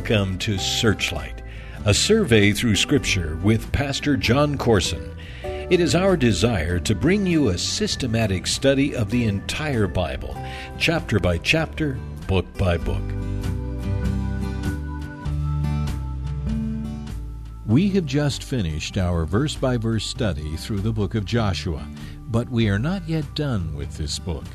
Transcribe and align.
Welcome 0.00 0.38
to 0.38 0.56
Searchlight, 0.56 1.42
a 1.84 1.92
survey 1.92 2.52
through 2.52 2.76
Scripture 2.76 3.36
with 3.42 3.70
Pastor 3.70 4.16
Jon 4.16 4.56
Courson. 4.56 5.14
It 5.44 5.78
is 5.78 5.94
our 5.94 6.16
desire 6.16 6.80
to 6.80 6.94
bring 6.94 7.26
you 7.26 7.48
a 7.48 7.58
systematic 7.58 8.46
study 8.46 8.96
of 8.96 9.10
the 9.10 9.26
entire 9.26 9.86
Bible, 9.86 10.34
chapter 10.78 11.20
by 11.20 11.36
chapter, 11.36 11.98
book 12.26 12.46
by 12.56 12.78
book. 12.78 13.02
We 17.66 17.90
have 17.90 18.06
just 18.06 18.42
finished 18.42 18.96
our 18.96 19.26
verse 19.26 19.54
by 19.54 19.76
verse 19.76 20.06
study 20.06 20.56
through 20.56 20.80
the 20.80 20.92
book 20.92 21.14
of 21.14 21.26
Joshua, 21.26 21.86
but 22.28 22.48
we 22.48 22.70
are 22.70 22.78
not 22.78 23.06
yet 23.06 23.34
done 23.34 23.74
with 23.74 23.98
this 23.98 24.18
book. 24.18 24.46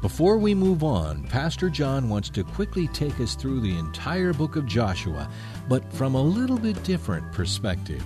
Before 0.00 0.38
we 0.38 0.54
move 0.54 0.84
on, 0.84 1.24
Pastor 1.24 1.68
John 1.68 2.08
wants 2.08 2.30
to 2.30 2.44
quickly 2.44 2.86
take 2.88 3.18
us 3.18 3.34
through 3.34 3.60
the 3.60 3.76
entire 3.76 4.32
book 4.32 4.54
of 4.54 4.64
Joshua, 4.64 5.28
but 5.68 5.92
from 5.92 6.14
a 6.14 6.22
little 6.22 6.56
bit 6.56 6.80
different 6.84 7.32
perspective. 7.32 8.04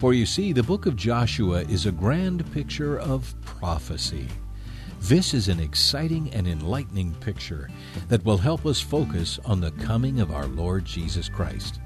For 0.00 0.12
you 0.12 0.26
see, 0.26 0.52
the 0.52 0.64
book 0.64 0.86
of 0.86 0.96
Joshua 0.96 1.60
is 1.62 1.86
a 1.86 1.92
grand 1.92 2.50
picture 2.52 2.98
of 2.98 3.32
prophecy. 3.42 4.26
This 5.02 5.32
is 5.32 5.46
an 5.46 5.60
exciting 5.60 6.28
and 6.32 6.48
enlightening 6.48 7.14
picture 7.20 7.70
that 8.08 8.24
will 8.24 8.38
help 8.38 8.66
us 8.66 8.80
focus 8.80 9.38
on 9.44 9.60
the 9.60 9.70
coming 9.72 10.18
of 10.18 10.32
our 10.32 10.46
Lord 10.46 10.84
Jesus 10.84 11.28
Christ. 11.28 11.78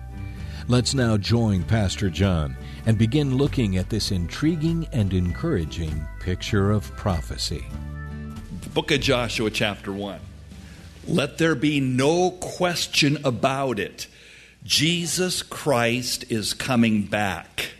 Let's 0.66 0.94
now 0.94 1.18
join 1.18 1.62
Pastor 1.64 2.08
John 2.08 2.56
and 2.86 2.96
begin 2.96 3.36
looking 3.36 3.76
at 3.76 3.90
this 3.90 4.12
intriguing 4.12 4.88
and 4.92 5.12
encouraging 5.12 6.08
picture 6.20 6.70
of 6.70 6.90
prophecy. 6.96 7.66
Book 8.74 8.90
of 8.90 9.00
Joshua, 9.00 9.50
chapter 9.50 9.92
1. 9.92 10.18
Let 11.06 11.36
there 11.36 11.54
be 11.54 11.78
no 11.78 12.30
question 12.30 13.18
about 13.22 13.78
it. 13.78 14.06
Jesus 14.64 15.42
Christ 15.42 16.24
is 16.30 16.54
coming 16.54 17.02
back. 17.02 17.72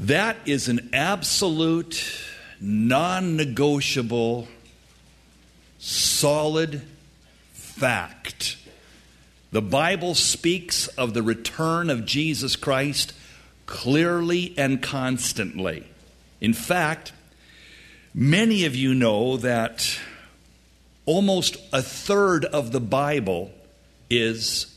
That 0.00 0.36
is 0.46 0.68
an 0.68 0.90
absolute, 0.92 2.04
non 2.60 3.36
negotiable, 3.36 4.48
solid 5.78 6.82
fact. 7.52 8.56
The 9.52 9.62
Bible 9.62 10.16
speaks 10.16 10.88
of 10.88 11.14
the 11.14 11.22
return 11.22 11.88
of 11.88 12.04
Jesus 12.04 12.56
Christ 12.56 13.12
clearly 13.64 14.54
and 14.58 14.82
constantly. 14.82 15.86
In 16.40 16.52
fact, 16.52 17.12
Many 18.20 18.64
of 18.64 18.74
you 18.74 18.96
know 18.96 19.36
that 19.36 19.96
almost 21.06 21.56
a 21.72 21.80
third 21.80 22.44
of 22.46 22.72
the 22.72 22.80
Bible 22.80 23.52
is 24.10 24.76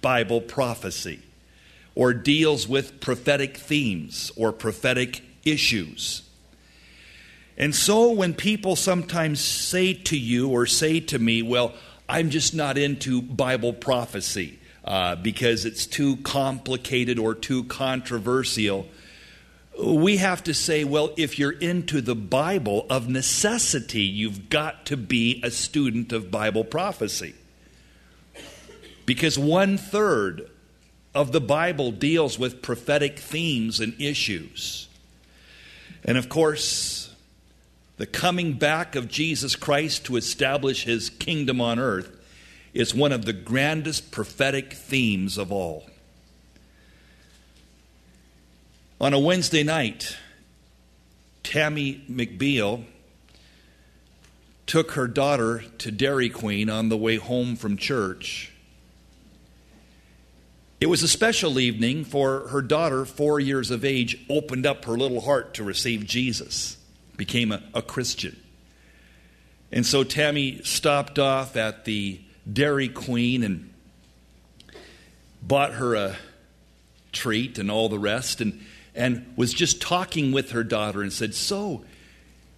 Bible 0.00 0.40
prophecy 0.40 1.18
or 1.96 2.14
deals 2.14 2.68
with 2.68 3.00
prophetic 3.00 3.56
themes 3.56 4.30
or 4.36 4.52
prophetic 4.52 5.22
issues. 5.44 6.22
And 7.56 7.74
so 7.74 8.12
when 8.12 8.32
people 8.32 8.76
sometimes 8.76 9.40
say 9.40 9.92
to 9.92 10.16
you 10.16 10.48
or 10.48 10.64
say 10.64 11.00
to 11.00 11.18
me, 11.18 11.42
well, 11.42 11.74
I'm 12.08 12.30
just 12.30 12.54
not 12.54 12.78
into 12.78 13.20
Bible 13.20 13.72
prophecy 13.72 14.56
uh, 14.84 15.16
because 15.16 15.64
it's 15.64 15.84
too 15.84 16.18
complicated 16.18 17.18
or 17.18 17.34
too 17.34 17.64
controversial 17.64 18.86
we 19.78 20.16
have 20.16 20.42
to 20.44 20.54
say, 20.54 20.84
well, 20.84 21.12
if 21.16 21.38
you're 21.38 21.52
into 21.52 22.00
the 22.00 22.16
Bible, 22.16 22.86
of 22.90 23.08
necessity, 23.08 24.02
you've 24.02 24.50
got 24.50 24.86
to 24.86 24.96
be 24.96 25.40
a 25.44 25.50
student 25.50 26.12
of 26.12 26.30
Bible 26.30 26.64
prophecy. 26.64 27.34
Because 29.06 29.38
one 29.38 29.78
third 29.78 30.50
of 31.14 31.32
the 31.32 31.40
Bible 31.40 31.92
deals 31.92 32.38
with 32.38 32.60
prophetic 32.60 33.18
themes 33.18 33.80
and 33.80 33.98
issues. 34.00 34.88
And 36.04 36.18
of 36.18 36.28
course, 36.28 37.14
the 37.96 38.06
coming 38.06 38.54
back 38.54 38.94
of 38.94 39.08
Jesus 39.08 39.56
Christ 39.56 40.04
to 40.06 40.16
establish 40.16 40.84
his 40.84 41.10
kingdom 41.10 41.60
on 41.60 41.78
earth 41.78 42.16
is 42.74 42.94
one 42.94 43.12
of 43.12 43.24
the 43.24 43.32
grandest 43.32 44.10
prophetic 44.10 44.72
themes 44.72 45.38
of 45.38 45.50
all. 45.50 45.86
On 49.00 49.14
a 49.14 49.18
Wednesday 49.18 49.62
night, 49.62 50.16
Tammy 51.44 52.02
McBeal 52.10 52.84
took 54.66 54.92
her 54.92 55.06
daughter 55.06 55.62
to 55.78 55.92
Dairy 55.92 56.28
Queen 56.28 56.68
on 56.68 56.88
the 56.88 56.96
way 56.96 57.14
home 57.14 57.54
from 57.54 57.76
church. 57.76 58.50
It 60.80 60.86
was 60.86 61.04
a 61.04 61.08
special 61.08 61.60
evening 61.60 62.04
for 62.04 62.48
her 62.48 62.60
daughter, 62.60 63.04
four 63.04 63.38
years 63.38 63.70
of 63.70 63.84
age, 63.84 64.18
opened 64.28 64.66
up 64.66 64.84
her 64.86 64.96
little 64.96 65.20
heart 65.20 65.54
to 65.54 65.62
receive 65.62 66.04
Jesus, 66.04 66.76
became 67.16 67.52
a, 67.52 67.62
a 67.74 67.82
Christian. 67.82 68.36
And 69.70 69.86
so 69.86 70.02
Tammy 70.02 70.60
stopped 70.64 71.20
off 71.20 71.56
at 71.56 71.84
the 71.84 72.20
Dairy 72.52 72.88
Queen 72.88 73.44
and 73.44 73.72
bought 75.40 75.74
her 75.74 75.94
a 75.94 76.16
treat 77.12 77.58
and 77.58 77.70
all 77.70 77.88
the 77.88 77.98
rest. 77.98 78.40
And 78.40 78.60
and 78.98 79.32
was 79.36 79.54
just 79.54 79.80
talking 79.80 80.32
with 80.32 80.50
her 80.50 80.64
daughter 80.64 81.00
and 81.02 81.12
said, 81.12 81.32
So, 81.32 81.84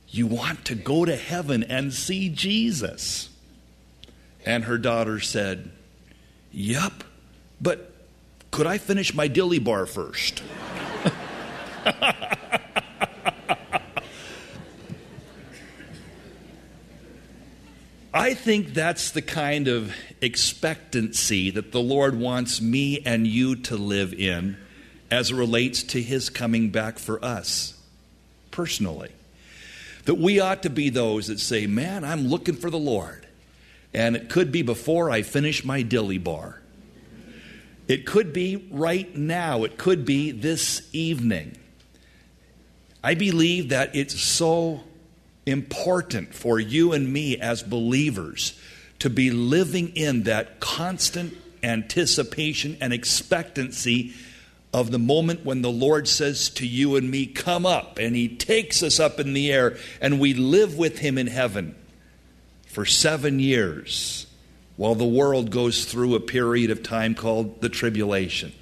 you 0.08 0.26
want 0.26 0.64
to 0.64 0.74
go 0.74 1.04
to 1.04 1.14
heaven 1.14 1.62
and 1.62 1.92
see 1.92 2.30
Jesus? 2.30 3.28
And 4.46 4.64
her 4.64 4.78
daughter 4.78 5.20
said, 5.20 5.70
Yup, 6.50 7.04
but 7.60 7.92
could 8.50 8.66
I 8.66 8.78
finish 8.78 9.14
my 9.14 9.28
dilly 9.28 9.58
bar 9.58 9.84
first? 9.84 10.42
I 18.12 18.34
think 18.34 18.72
that's 18.74 19.12
the 19.12 19.22
kind 19.22 19.68
of 19.68 19.94
expectancy 20.20 21.50
that 21.50 21.70
the 21.70 21.80
Lord 21.80 22.18
wants 22.18 22.60
me 22.62 23.00
and 23.04 23.26
you 23.26 23.56
to 23.56 23.76
live 23.76 24.14
in 24.14 24.56
as 25.10 25.30
it 25.30 25.36
relates 25.36 25.82
to 25.82 26.02
his 26.02 26.30
coming 26.30 26.70
back 26.70 26.98
for 26.98 27.22
us 27.24 27.74
personally. 28.50 29.10
That 30.04 30.14
we 30.14 30.40
ought 30.40 30.62
to 30.62 30.70
be 30.70 30.88
those 30.88 31.26
that 31.26 31.40
say, 31.40 31.66
Man, 31.66 32.04
I'm 32.04 32.26
looking 32.26 32.56
for 32.56 32.70
the 32.70 32.78
Lord. 32.78 33.26
And 33.92 34.14
it 34.14 34.28
could 34.28 34.52
be 34.52 34.62
before 34.62 35.10
I 35.10 35.22
finish 35.22 35.64
my 35.64 35.82
dilly 35.82 36.18
bar. 36.18 36.60
It 37.88 38.06
could 38.06 38.32
be 38.32 38.68
right 38.70 39.14
now. 39.16 39.64
It 39.64 39.76
could 39.76 40.04
be 40.04 40.30
this 40.30 40.88
evening. 40.92 41.58
I 43.02 43.14
believe 43.14 43.70
that 43.70 43.96
it's 43.96 44.20
so 44.20 44.84
important 45.44 46.34
for 46.34 46.60
you 46.60 46.92
and 46.92 47.12
me 47.12 47.36
as 47.38 47.62
believers 47.62 48.58
to 49.00 49.10
be 49.10 49.30
living 49.30 49.88
in 49.96 50.22
that 50.24 50.60
constant 50.60 51.36
anticipation 51.62 52.76
and 52.80 52.92
expectancy 52.92 54.14
of 54.72 54.90
the 54.90 54.98
moment 54.98 55.44
when 55.44 55.62
the 55.62 55.70
Lord 55.70 56.06
says 56.06 56.48
to 56.50 56.66
you 56.66 56.96
and 56.96 57.10
me, 57.10 57.26
Come 57.26 57.66
up, 57.66 57.98
and 57.98 58.14
He 58.14 58.28
takes 58.28 58.82
us 58.82 59.00
up 59.00 59.18
in 59.18 59.32
the 59.32 59.52
air, 59.52 59.76
and 60.00 60.20
we 60.20 60.34
live 60.34 60.76
with 60.78 60.98
Him 60.98 61.18
in 61.18 61.26
heaven 61.26 61.74
for 62.66 62.84
seven 62.84 63.40
years 63.40 64.26
while 64.76 64.94
the 64.94 65.04
world 65.04 65.50
goes 65.50 65.84
through 65.84 66.14
a 66.14 66.20
period 66.20 66.70
of 66.70 66.82
time 66.82 67.14
called 67.14 67.60
the 67.60 67.68
tribulation. 67.68 68.52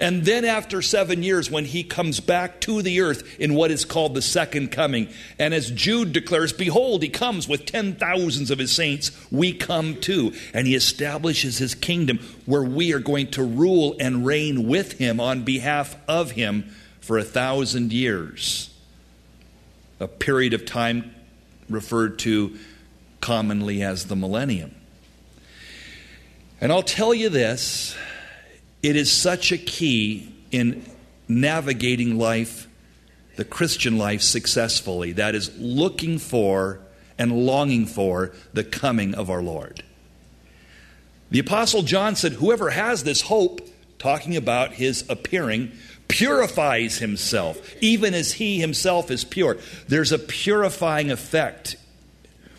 And 0.00 0.24
then, 0.24 0.44
after 0.44 0.80
seven 0.82 1.22
years, 1.22 1.50
when 1.50 1.64
he 1.64 1.82
comes 1.82 2.20
back 2.20 2.60
to 2.62 2.82
the 2.82 3.00
earth 3.00 3.38
in 3.40 3.54
what 3.54 3.70
is 3.70 3.84
called 3.84 4.14
the 4.14 4.22
second 4.22 4.70
coming, 4.70 5.08
and 5.38 5.52
as 5.52 5.70
Jude 5.70 6.12
declares, 6.12 6.52
Behold, 6.52 7.02
he 7.02 7.08
comes 7.08 7.48
with 7.48 7.66
ten 7.66 7.94
thousands 7.94 8.50
of 8.50 8.58
his 8.58 8.72
saints, 8.72 9.10
we 9.30 9.52
come 9.52 10.00
too. 10.00 10.32
And 10.54 10.66
he 10.66 10.74
establishes 10.74 11.58
his 11.58 11.74
kingdom 11.74 12.18
where 12.46 12.62
we 12.62 12.92
are 12.92 13.00
going 13.00 13.30
to 13.32 13.42
rule 13.42 13.96
and 13.98 14.24
reign 14.24 14.68
with 14.68 14.92
him 14.92 15.20
on 15.20 15.42
behalf 15.42 15.96
of 16.06 16.32
him 16.32 16.72
for 17.00 17.18
a 17.18 17.24
thousand 17.24 17.92
years. 17.92 18.70
A 20.00 20.06
period 20.06 20.54
of 20.54 20.64
time 20.64 21.14
referred 21.68 22.18
to 22.20 22.56
commonly 23.20 23.82
as 23.82 24.06
the 24.06 24.16
millennium. 24.16 24.74
And 26.60 26.72
I'll 26.72 26.82
tell 26.82 27.14
you 27.14 27.28
this 27.28 27.96
it 28.82 28.96
is 28.96 29.12
such 29.12 29.52
a 29.52 29.58
key 29.58 30.32
in 30.50 30.84
navigating 31.26 32.18
life, 32.18 32.66
the 33.36 33.44
Christian 33.44 33.98
life, 33.98 34.22
successfully. 34.22 35.12
That 35.12 35.34
is 35.34 35.56
looking 35.58 36.18
for 36.18 36.80
and 37.18 37.46
longing 37.46 37.86
for 37.86 38.32
the 38.52 38.64
coming 38.64 39.14
of 39.14 39.28
our 39.30 39.42
Lord. 39.42 39.82
The 41.30 41.40
Apostle 41.40 41.82
John 41.82 42.16
said, 42.16 42.34
Whoever 42.34 42.70
has 42.70 43.04
this 43.04 43.22
hope, 43.22 43.60
talking 43.98 44.36
about 44.36 44.72
his 44.72 45.04
appearing, 45.10 45.72
purifies 46.06 46.98
himself, 46.98 47.60
even 47.82 48.14
as 48.14 48.34
he 48.34 48.60
himself 48.60 49.10
is 49.10 49.24
pure. 49.24 49.58
There's 49.88 50.12
a 50.12 50.18
purifying 50.18 51.10
effect 51.10 51.76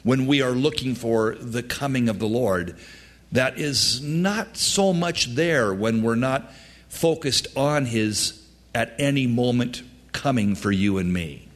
when 0.04 0.28
we 0.28 0.42
are 0.42 0.52
looking 0.52 0.96
for 0.96 1.36
the 1.36 1.64
coming 1.64 2.10
of 2.10 2.20
the 2.20 2.28
Lord 2.28 2.78
that 3.32 3.60
is 3.60 4.02
not 4.02 4.58
so 4.58 4.94
much 4.94 5.36
there 5.36 5.74
when 5.74 6.02
we're 6.02 6.16
not 6.16 6.52
focused 6.88 7.48
on 7.56 7.86
his 7.86 8.44
at 8.74 8.94
any 8.98 9.28
moment 9.28 9.84
coming 10.12 10.56
for 10.56 10.72
you 10.72 10.98
and 10.98 11.14
me. 11.14 11.48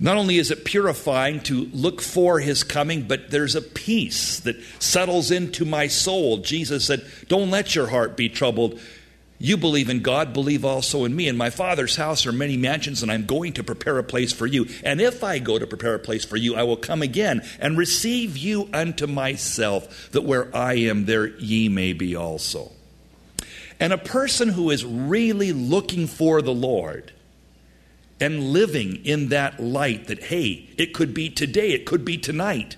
Not 0.00 0.16
only 0.16 0.38
is 0.38 0.50
it 0.50 0.64
purifying 0.64 1.40
to 1.44 1.66
look 1.72 2.00
for 2.00 2.40
his 2.40 2.64
coming, 2.64 3.02
but 3.02 3.30
there's 3.30 3.54
a 3.54 3.62
peace 3.62 4.40
that 4.40 4.60
settles 4.80 5.30
into 5.30 5.64
my 5.64 5.86
soul. 5.86 6.38
Jesus 6.38 6.84
said, 6.84 7.06
Don't 7.28 7.50
let 7.50 7.74
your 7.74 7.86
heart 7.86 8.16
be 8.16 8.28
troubled. 8.28 8.80
You 9.44 9.58
believe 9.58 9.90
in 9.90 10.00
God, 10.00 10.32
believe 10.32 10.64
also 10.64 11.04
in 11.04 11.14
me. 11.14 11.28
In 11.28 11.36
my 11.36 11.50
Father's 11.50 11.96
house 11.96 12.24
are 12.24 12.32
many 12.32 12.56
mansions, 12.56 13.02
and 13.02 13.12
I'm 13.12 13.26
going 13.26 13.52
to 13.52 13.62
prepare 13.62 13.98
a 13.98 14.02
place 14.02 14.32
for 14.32 14.46
you. 14.46 14.66
And 14.82 15.02
if 15.02 15.22
I 15.22 15.38
go 15.38 15.58
to 15.58 15.66
prepare 15.66 15.94
a 15.94 15.98
place 15.98 16.24
for 16.24 16.38
you, 16.38 16.56
I 16.56 16.62
will 16.62 16.78
come 16.78 17.02
again 17.02 17.46
and 17.60 17.76
receive 17.76 18.38
you 18.38 18.70
unto 18.72 19.06
myself, 19.06 20.10
that 20.12 20.22
where 20.22 20.48
I 20.56 20.76
am, 20.76 21.04
there 21.04 21.26
ye 21.26 21.68
may 21.68 21.92
be 21.92 22.16
also. 22.16 22.72
And 23.78 23.92
a 23.92 23.98
person 23.98 24.48
who 24.48 24.70
is 24.70 24.82
really 24.82 25.52
looking 25.52 26.06
for 26.06 26.40
the 26.40 26.54
Lord 26.54 27.12
and 28.18 28.44
living 28.54 29.04
in 29.04 29.28
that 29.28 29.62
light 29.62 30.06
that, 30.06 30.22
hey, 30.22 30.70
it 30.78 30.94
could 30.94 31.12
be 31.12 31.28
today, 31.28 31.72
it 31.72 31.84
could 31.84 32.06
be 32.06 32.16
tonight, 32.16 32.76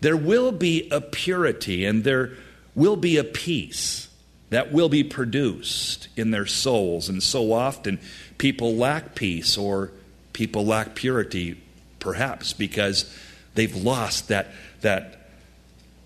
there 0.00 0.16
will 0.16 0.52
be 0.52 0.88
a 0.92 1.00
purity 1.00 1.84
and 1.84 2.04
there 2.04 2.34
will 2.76 2.94
be 2.94 3.16
a 3.16 3.24
peace 3.24 4.10
that 4.52 4.70
will 4.70 4.90
be 4.90 5.02
produced 5.02 6.08
in 6.14 6.30
their 6.30 6.44
souls. 6.44 7.08
And 7.08 7.22
so 7.22 7.54
often 7.54 7.98
people 8.36 8.76
lack 8.76 9.14
peace 9.14 9.56
or 9.56 9.90
people 10.34 10.66
lack 10.66 10.94
purity, 10.94 11.58
perhaps 11.98 12.52
because 12.52 13.10
they've 13.54 13.74
lost 13.74 14.28
that, 14.28 14.48
that 14.82 15.30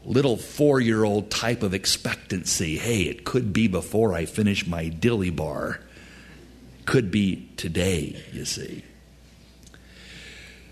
little 0.04 0.36
four 0.36 0.78
year 0.78 1.02
old 1.02 1.28
type 1.28 1.64
of 1.64 1.74
expectancy. 1.74 2.78
Hey, 2.78 3.02
it 3.02 3.24
could 3.24 3.52
be 3.52 3.66
before 3.66 4.14
I 4.14 4.26
finish 4.26 4.64
my 4.64 4.90
dilly 4.90 5.30
bar. 5.30 5.80
Could 6.84 7.10
be 7.10 7.48
today, 7.56 8.22
you 8.32 8.44
see. 8.44 8.84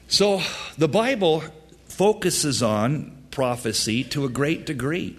So 0.07 0.43
the 0.79 0.87
Bible 0.87 1.43
focuses 1.89 2.63
on 2.63 3.25
prophecy 3.33 4.05
to 4.05 4.25
a 4.25 4.29
great 4.29 4.65
degree 4.65 5.19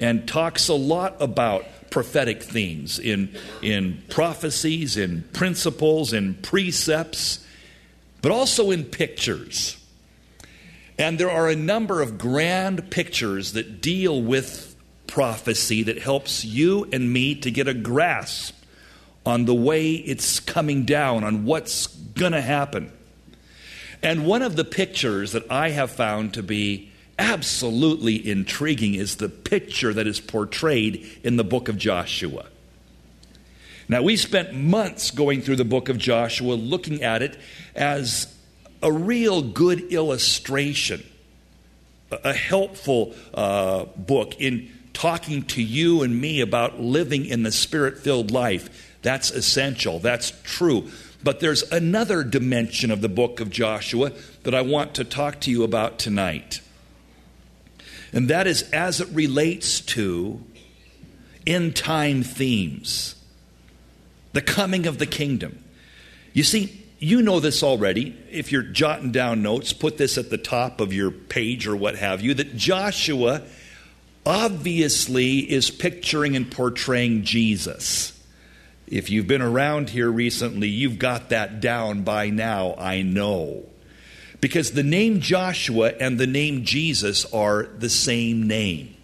and 0.00 0.26
talks 0.26 0.68
a 0.68 0.74
lot 0.74 1.16
about 1.20 1.64
prophetic 1.90 2.42
themes 2.42 2.98
in, 2.98 3.34
in 3.62 4.02
prophecies, 4.10 4.96
in 4.96 5.22
principles, 5.32 6.12
in 6.12 6.34
precepts, 6.34 7.46
but 8.20 8.32
also 8.32 8.70
in 8.70 8.84
pictures. 8.84 9.76
And 10.98 11.18
there 11.18 11.30
are 11.30 11.48
a 11.48 11.56
number 11.56 12.02
of 12.02 12.18
grand 12.18 12.90
pictures 12.90 13.52
that 13.52 13.80
deal 13.80 14.20
with 14.20 14.74
prophecy 15.06 15.84
that 15.84 15.98
helps 15.98 16.44
you 16.44 16.88
and 16.92 17.12
me 17.12 17.34
to 17.36 17.50
get 17.50 17.68
a 17.68 17.74
grasp 17.74 18.54
on 19.26 19.44
the 19.44 19.54
way 19.54 19.92
it's 19.92 20.40
coming 20.40 20.84
down, 20.84 21.24
on 21.24 21.44
what's 21.44 21.86
going 21.86 22.32
to 22.32 22.40
happen. 22.40 22.92
And 24.02 24.26
one 24.26 24.42
of 24.42 24.56
the 24.56 24.64
pictures 24.64 25.32
that 25.32 25.50
I 25.50 25.70
have 25.70 25.90
found 25.90 26.34
to 26.34 26.42
be 26.42 26.92
absolutely 27.18 28.28
intriguing 28.28 28.94
is 28.94 29.16
the 29.16 29.28
picture 29.28 29.92
that 29.92 30.06
is 30.06 30.20
portrayed 30.20 31.20
in 31.22 31.36
the 31.36 31.44
book 31.44 31.68
of 31.68 31.76
Joshua. 31.76 32.46
Now, 33.88 34.02
we 34.02 34.16
spent 34.16 34.54
months 34.54 35.10
going 35.10 35.42
through 35.42 35.56
the 35.56 35.64
book 35.64 35.88
of 35.88 35.98
Joshua, 35.98 36.54
looking 36.54 37.02
at 37.02 37.22
it 37.22 37.36
as 37.74 38.34
a 38.82 38.90
real 38.90 39.42
good 39.42 39.92
illustration, 39.92 41.04
a 42.10 42.32
helpful 42.32 43.14
uh, 43.34 43.84
book 43.96 44.40
in 44.40 44.70
talking 44.94 45.42
to 45.42 45.62
you 45.62 46.02
and 46.02 46.18
me 46.18 46.40
about 46.40 46.80
living 46.80 47.26
in 47.26 47.42
the 47.42 47.52
spirit 47.52 47.98
filled 47.98 48.30
life. 48.30 48.96
That's 49.02 49.30
essential, 49.30 49.98
that's 49.98 50.32
true. 50.44 50.90
But 51.22 51.40
there's 51.40 51.62
another 51.70 52.22
dimension 52.22 52.90
of 52.90 53.00
the 53.00 53.08
book 53.08 53.40
of 53.40 53.50
Joshua 53.50 54.12
that 54.44 54.54
I 54.54 54.62
want 54.62 54.94
to 54.94 55.04
talk 55.04 55.40
to 55.40 55.50
you 55.50 55.62
about 55.62 55.98
tonight 55.98 56.60
and 58.14 58.30
that 58.30 58.46
is 58.46 58.62
as 58.70 59.00
it 59.00 59.08
relates 59.08 59.80
to 59.80 60.40
end 61.46 61.74
time 61.76 62.22
themes, 62.22 63.16
the 64.32 64.40
coming 64.40 64.86
of 64.86 64.98
the 64.98 65.06
kingdom. 65.06 65.62
You 66.32 66.44
see, 66.44 66.84
you 66.98 67.22
know 67.22 67.40
this 67.40 67.62
already. 67.62 68.16
If 68.30 68.52
you're 68.52 68.62
jotting 68.62 69.12
down 69.12 69.42
notes, 69.42 69.72
put 69.72 69.98
this 69.98 70.16
at 70.16 70.30
the 70.30 70.38
top 70.38 70.80
of 70.80 70.92
your 70.92 71.10
page 71.10 71.66
or 71.66 71.76
what 71.76 71.96
have 71.96 72.22
you 72.22 72.34
that 72.34 72.56
Joshua 72.56 73.42
obviously 74.24 75.38
is 75.38 75.70
picturing 75.70 76.34
and 76.36 76.50
portraying 76.50 77.24
Jesus. 77.24 78.18
If 78.86 79.10
you've 79.10 79.26
been 79.26 79.42
around 79.42 79.90
here 79.90 80.10
recently, 80.10 80.68
you've 80.68 80.98
got 80.98 81.30
that 81.30 81.60
down 81.60 82.02
by 82.02 82.30
now, 82.30 82.74
I 82.78 83.02
know. 83.02 83.64
Because 84.44 84.72
the 84.72 84.82
name 84.82 85.20
Joshua 85.20 85.94
and 85.98 86.20
the 86.20 86.26
name 86.26 86.66
Jesus 86.66 87.24
are 87.32 87.62
the 87.62 87.88
same 87.88 88.46
name. 88.46 88.94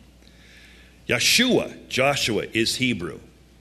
Yeshua, 1.08 1.88
Joshua, 1.88 2.44
is 2.52 2.76
Hebrew. 2.76 3.20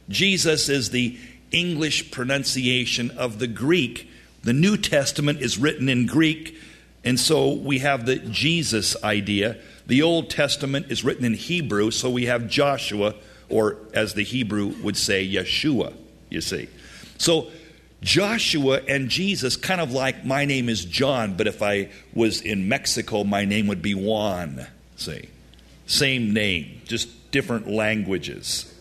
Jesus 0.10 0.68
is 0.68 0.90
the 0.90 1.18
English 1.54 2.12
pronunciation 2.12 3.12
of 3.12 3.40
the 3.40 3.48
Greek. 3.48 4.10
The 4.44 4.52
New 4.52 4.76
Testament 4.76 5.40
is 5.40 5.58
written 5.58 5.88
in 5.88 6.06
Greek, 6.06 6.58
and 7.06 7.18
so 7.18 7.54
we 7.54 7.80
have 7.80 8.06
the 8.06 8.18
Jesus 8.18 9.02
idea. 9.02 9.56
The 9.88 10.02
Old 10.02 10.30
Testament 10.30 10.88
is 10.90 11.06
written 11.06 11.24
in 11.24 11.34
Hebrew, 11.34 11.92
so 11.92 12.10
we 12.10 12.26
have 12.26 12.50
Joshua, 12.50 13.16
or 13.48 13.78
as 13.94 14.16
the 14.16 14.26
Hebrew 14.26 14.74
would 14.84 14.98
say, 14.98 15.26
Yeshua, 15.26 15.94
you 16.30 16.42
see. 16.42 16.68
So 17.18 17.50
Joshua 18.02 18.82
and 18.88 19.10
Jesus, 19.10 19.56
kind 19.56 19.82
of 19.82 19.92
like 19.92 20.26
my 20.26 20.46
name 20.46 20.70
is 20.70 20.86
John, 20.86 21.36
but 21.36 21.48
if 21.48 21.62
I 21.62 21.90
was 22.14 22.42
in 22.42 22.70
Mexico, 22.70 23.24
my 23.24 23.46
name 23.46 23.68
would 23.68 23.82
be 23.82 23.94
Juan. 23.94 24.68
See? 24.96 25.28
Same 25.86 26.34
name, 26.34 26.82
just 26.86 27.32
different 27.32 27.68
languages. 27.68 28.74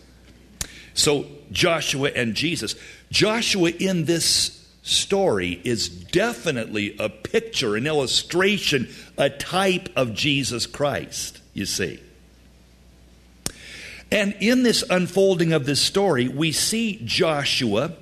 So, 0.93 1.25
Joshua 1.51 2.11
and 2.15 2.35
Jesus. 2.35 2.75
Joshua 3.11 3.71
in 3.71 4.05
this 4.05 4.67
story 4.83 5.59
is 5.63 5.89
definitely 5.89 6.95
a 6.97 7.09
picture, 7.09 7.75
an 7.75 7.87
illustration, 7.87 8.93
a 9.17 9.29
type 9.29 9.89
of 9.95 10.13
Jesus 10.13 10.65
Christ, 10.65 11.39
you 11.53 11.65
see. 11.65 11.99
And 14.11 14.35
in 14.39 14.63
this 14.63 14.83
unfolding 14.89 15.53
of 15.53 15.65
this 15.65 15.81
story, 15.81 16.27
we 16.27 16.51
see 16.51 16.99
Joshua 17.03 17.93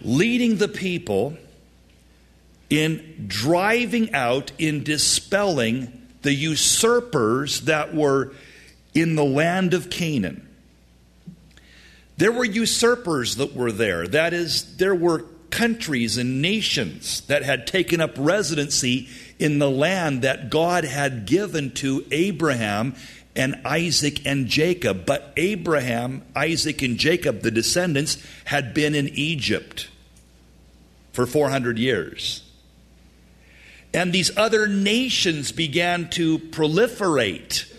leading 0.00 0.56
the 0.56 0.68
people 0.68 1.36
in 2.70 3.24
driving 3.26 4.12
out, 4.14 4.52
in 4.58 4.84
dispelling 4.84 6.06
the 6.22 6.32
usurpers 6.32 7.62
that 7.62 7.94
were 7.94 8.32
in 8.94 9.14
the 9.14 9.24
land 9.24 9.74
of 9.74 9.90
Canaan. 9.90 10.46
There 12.16 12.32
were 12.32 12.44
usurpers 12.44 13.36
that 13.36 13.54
were 13.54 13.72
there. 13.72 14.06
That 14.08 14.34
is, 14.34 14.76
there 14.76 14.94
were 14.94 15.24
countries 15.50 16.18
and 16.18 16.42
nations 16.42 17.22
that 17.22 17.42
had 17.42 17.66
taken 17.66 18.00
up 18.00 18.12
residency 18.16 19.08
in 19.38 19.58
the 19.58 19.70
land 19.70 20.22
that 20.22 20.50
God 20.50 20.84
had 20.84 21.26
given 21.26 21.70
to 21.74 22.04
Abraham 22.10 22.94
and 23.38 23.60
Isaac 23.64 24.26
and 24.26 24.48
Jacob. 24.48 25.06
But 25.06 25.32
Abraham, 25.36 26.22
Isaac, 26.34 26.82
and 26.82 26.98
Jacob, 26.98 27.40
the 27.40 27.50
descendants, 27.50 28.22
had 28.46 28.74
been 28.74 28.94
in 28.94 29.08
Egypt 29.10 29.88
for 31.12 31.24
400 31.24 31.78
years. 31.78 32.42
And 33.94 34.12
these 34.12 34.36
other 34.36 34.66
nations 34.66 35.52
began 35.52 36.10
to 36.10 36.38
proliferate 36.38 37.72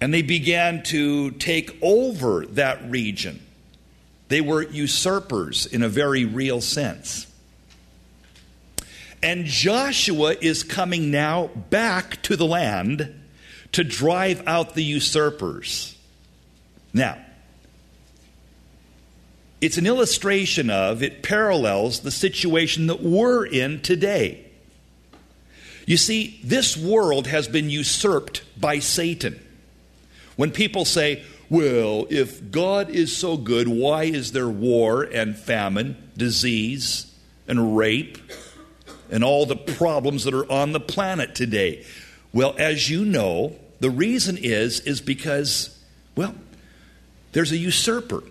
and 0.00 0.14
they 0.14 0.22
began 0.22 0.82
to 0.84 1.30
take 1.32 1.76
over 1.82 2.46
that 2.46 2.90
region. 2.90 3.40
They 4.28 4.40
were 4.40 4.62
usurpers 4.62 5.66
in 5.66 5.82
a 5.82 5.88
very 5.88 6.24
real 6.24 6.60
sense. 6.60 7.26
And 9.22 9.44
Joshua 9.44 10.36
is 10.40 10.62
coming 10.62 11.10
now 11.10 11.48
back 11.48 12.22
to 12.22 12.36
the 12.36 12.46
land 12.46 13.19
to 13.72 13.84
drive 13.84 14.42
out 14.46 14.74
the 14.74 14.84
usurpers. 14.84 15.96
Now, 16.92 17.18
it's 19.60 19.76
an 19.76 19.86
illustration 19.86 20.70
of, 20.70 21.02
it 21.02 21.22
parallels 21.22 22.00
the 22.00 22.10
situation 22.10 22.86
that 22.86 23.02
we're 23.02 23.44
in 23.44 23.80
today. 23.82 24.46
You 25.86 25.96
see, 25.96 26.40
this 26.42 26.76
world 26.76 27.26
has 27.26 27.48
been 27.48 27.68
usurped 27.68 28.42
by 28.58 28.78
Satan. 28.78 29.38
When 30.36 30.50
people 30.50 30.84
say, 30.84 31.22
well, 31.50 32.06
if 32.10 32.50
God 32.50 32.90
is 32.90 33.16
so 33.16 33.36
good, 33.36 33.68
why 33.68 34.04
is 34.04 34.32
there 34.32 34.48
war 34.48 35.02
and 35.02 35.36
famine, 35.36 36.10
disease 36.16 37.12
and 37.46 37.76
rape, 37.76 38.18
and 39.10 39.24
all 39.24 39.46
the 39.46 39.56
problems 39.56 40.24
that 40.24 40.32
are 40.32 40.50
on 40.50 40.72
the 40.72 40.80
planet 40.80 41.34
today? 41.34 41.84
Well, 42.32 42.54
as 42.58 42.88
you 42.88 43.04
know, 43.04 43.56
the 43.80 43.90
reason 43.90 44.36
is 44.36 44.80
is 44.80 45.00
because 45.00 45.76
well, 46.16 46.34
there's 47.32 47.52
a 47.52 47.56
usurper. 47.56 48.22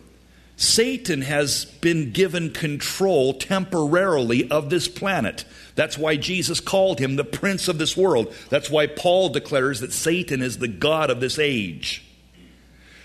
Satan 0.58 1.22
has 1.22 1.64
been 1.64 2.12
given 2.12 2.52
control 2.52 3.34
temporarily 3.34 4.52
of 4.52 4.70
this 4.70 4.90
planet. 4.90 5.46
That's 5.76 5.98
why 5.98 6.18
Jesus 6.18 6.60
called 6.60 7.00
him 7.00 7.16
the 7.16 7.24
prince 7.24 7.70
of 7.70 7.78
this 7.78 7.96
world. 7.96 8.34
That's 8.50 8.70
why 8.70 8.88
Paul 8.88 9.30
declares 9.30 9.80
that 9.80 9.94
Satan 9.94 10.42
is 10.42 10.58
the 10.58 10.68
God 10.68 11.10
of 11.10 11.22
this 11.22 11.40
age. 11.40 12.04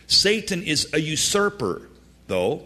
Satan 0.08 0.64
is 0.64 0.92
a 0.92 1.00
usurper, 1.00 1.88
though, 2.26 2.64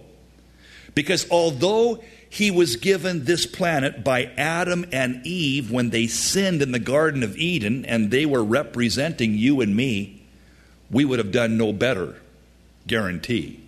because 0.95 1.31
although 1.31 2.03
he 2.31 2.51
was 2.51 2.77
given 2.77 3.25
this 3.25 3.47
planet 3.47 4.05
by 4.05 4.25
Adam 4.37 4.85
and 4.93 5.27
Eve 5.27 5.71
when 5.71 5.91
they 5.91 6.07
sinned 6.07 6.61
in 6.61 6.73
the 6.73 6.79
Garden 6.79 7.23
of 7.23 7.37
Eden, 7.37 7.85
and 7.87 8.11
they 8.11 8.27
were 8.27 8.45
representing 8.45 9.35
you 9.35 9.61
and 9.61 9.75
me, 9.75 10.23
we 10.91 11.05
would 11.05 11.19
have 11.19 11.33
done 11.33 11.57
no 11.57 11.73
better, 11.73 12.17
guarantee. 12.87 13.61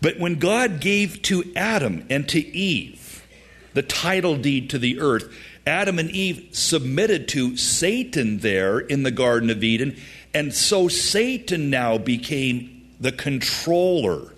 But 0.00 0.18
when 0.18 0.38
God 0.38 0.80
gave 0.80 1.22
to 1.22 1.44
Adam 1.56 2.04
and 2.08 2.28
to 2.28 2.40
Eve 2.40 3.26
the 3.74 3.82
title 3.82 4.36
deed 4.36 4.70
to 4.70 4.78
the 4.78 5.00
earth, 5.00 5.32
Adam 5.66 5.98
and 5.98 6.10
Eve 6.10 6.48
submitted 6.52 7.28
to 7.28 7.56
Satan 7.56 8.38
there 8.38 8.78
in 8.78 9.02
the 9.02 9.10
Garden 9.10 9.50
of 9.50 9.62
Eden, 9.62 9.96
and 10.34 10.54
so 10.54 10.88
Satan 10.88 11.70
now 11.70 11.98
became 11.98 12.88
the 12.98 13.12
controller 13.12 14.32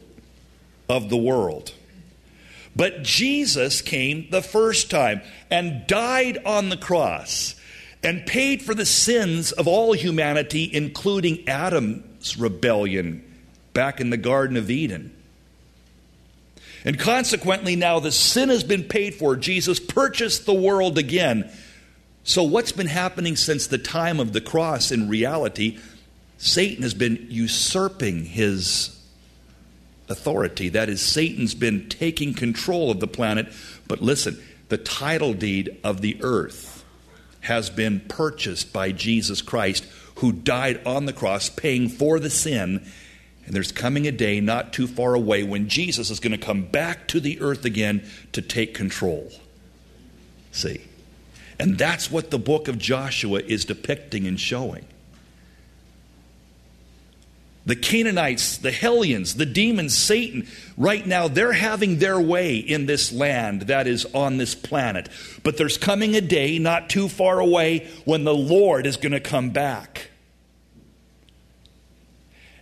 of 0.89 1.09
the 1.09 1.17
world. 1.17 1.73
But 2.75 3.03
Jesus 3.03 3.83
came 3.83 4.29
the 4.31 4.43
first 4.43 4.91
time 4.91 5.23
and 5.51 5.87
died 5.87 6.39
on 6.45 6.69
the 6.69 6.77
cross 6.77 7.57
and 8.03 8.27
paid 8.27 8.63
for 8.63 8.75
the 8.75 8.87
sins 8.87 9.53
of 9.53 9.67
all 9.67 9.93
humanity, 9.93 10.71
including 10.73 11.47
Adam's 11.49 12.39
rebellion 12.39 13.25
back 13.73 14.01
in 14.01 14.11
the 14.11 14.17
Garden 14.17 14.57
of 14.57 14.71
Eden. 14.71 15.15
And 16.85 16.99
consequently, 16.99 17.77
now 17.77 18.01
the 18.01 18.13
sin 18.13 18.49
has 18.49 18.65
been 18.65 18.85
paid 18.85 19.15
for. 19.15 19.37
Jesus 19.37 19.79
purchased 19.79 20.47
the 20.47 20.55
world 20.55 20.97
again. 20.97 21.51
So, 22.25 22.43
what's 22.43 22.73
been 22.73 22.87
happening 22.87 23.37
since 23.37 23.67
the 23.67 23.79
time 23.79 24.19
of 24.19 24.33
the 24.33 24.41
cross 24.41 24.91
in 24.91 25.09
reality? 25.09 25.79
Satan 26.39 26.83
has 26.83 26.95
been 26.95 27.27
usurping 27.29 28.25
his 28.25 28.99
authority. 30.11 30.69
That 30.69 30.91
is, 30.91 31.01
Satan's 31.01 31.55
been 31.55 31.89
taking 31.89 32.35
control 32.35 32.91
of 32.91 33.01
the 33.01 33.07
planet. 33.07 33.47
But 33.89 34.03
listen, 34.03 34.43
the 34.69 34.77
title 34.77 35.33
deed 35.33 35.79
of 35.83 36.01
the 36.01 36.19
earth 36.21 36.85
has 37.43 37.71
been 37.71 38.01
purchased 38.01 38.73
by 38.73 38.93
Jesus 38.93 39.41
Christ, 39.41 39.87
who 40.17 40.33
died 40.33 40.85
on 40.85 41.07
the 41.07 41.13
cross, 41.13 41.49
paying 41.49 41.89
for 41.89 42.21
the 42.21 42.29
sin. 42.29 42.85
And 43.47 43.55
there's 43.55 43.73
coming 43.73 44.07
a 44.07 44.13
day 44.13 44.41
not 44.41 44.73
too 44.73 44.87
far 44.87 45.15
away 45.15 45.43
when 45.43 45.69
Jesus 45.69 46.11
is 46.11 46.21
going 46.21 46.39
to 46.39 46.39
come 46.39 46.63
back 46.63 47.09
to 47.09 47.21
the 47.21 47.41
earth 47.41 47.65
again 47.65 48.07
to 48.33 48.43
take 48.43 48.75
control. 48.75 49.31
See? 50.53 50.83
And 51.59 51.79
that's 51.79 52.11
what 52.11 52.31
the 52.31 52.39
book 52.39 52.69
of 52.69 52.79
Joshua 52.79 53.41
is 53.41 53.65
depicting 53.65 54.27
and 54.27 54.39
showing 54.39 54.85
the 57.67 57.77
Canaanites, 57.77 58.59
the 58.59 58.71
Hellions, 58.71 59.35
the 59.35 59.47
demons, 59.47 59.97
Satan, 59.97 60.49
right 60.77 61.07
now 61.07 61.29
they're 61.29 61.53
having 61.53 61.99
their 61.99 62.19
way 62.19 62.57
in 62.57 62.87
this 62.87 63.13
land 63.13 63.63
that 63.63 63.87
is 63.87 64.07
on 64.15 64.39
this 64.39 64.55
planet. 64.55 65.09
But 65.43 65.57
there's 65.57 65.77
coming 65.77 66.17
a 66.17 66.21
day 66.21 66.59
not 66.59 66.89
too 66.89 67.09
far 67.09 67.39
away 67.39 67.89
when 68.05 68.25
the 68.25 68.35
Lord 68.35 68.87
is 68.87 68.97
going 68.97 69.13
to 69.13 69.21
come 69.21 69.51
back. 69.51 70.11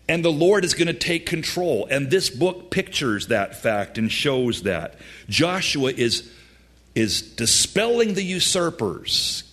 And 0.08 0.24
the 0.24 0.32
Lord 0.32 0.64
is 0.64 0.74
going 0.74 0.88
to 0.88 0.94
take 0.94 1.26
control. 1.26 1.86
And 1.90 2.10
this 2.10 2.30
book 2.30 2.70
pictures 2.70 3.28
that 3.28 3.54
fact 3.54 3.98
and 3.98 4.10
shows 4.10 4.62
that. 4.62 4.96
Joshua 5.28 5.92
is, 5.92 6.32
is 6.94 7.22
dispelling 7.22 8.14
the 8.14 8.22
usurpers, 8.22 9.44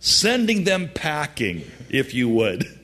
sending 0.00 0.64
them 0.64 0.90
packing, 0.92 1.62
if 1.88 2.12
you 2.12 2.28
would 2.28 2.66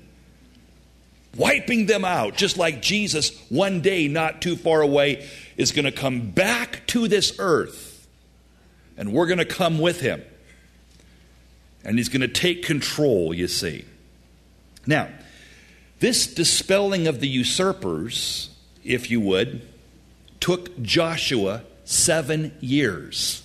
wiping 1.40 1.86
them 1.86 2.04
out, 2.04 2.36
just 2.36 2.58
like 2.58 2.82
Jesus, 2.82 3.36
one 3.48 3.80
day 3.80 4.06
not 4.06 4.42
too 4.42 4.56
far 4.56 4.82
away, 4.82 5.26
is 5.56 5.72
going 5.72 5.86
to 5.86 5.92
come 5.92 6.30
back 6.30 6.86
to 6.88 7.08
this 7.08 7.34
earth. 7.38 8.06
And 8.98 9.12
we're 9.12 9.26
going 9.26 9.38
to 9.38 9.46
come 9.46 9.78
with 9.78 10.00
him. 10.00 10.22
And 11.82 11.96
he's 11.96 12.10
going 12.10 12.20
to 12.20 12.28
take 12.28 12.62
control, 12.62 13.32
you 13.32 13.48
see. 13.48 13.86
Now, 14.86 15.08
this 15.98 16.26
dispelling 16.26 17.08
of 17.08 17.20
the 17.20 17.28
usurpers, 17.28 18.50
if 18.84 19.10
you 19.10 19.20
would, 19.20 19.66
took 20.40 20.80
Joshua 20.82 21.62
seven 21.84 22.54
years. 22.60 23.42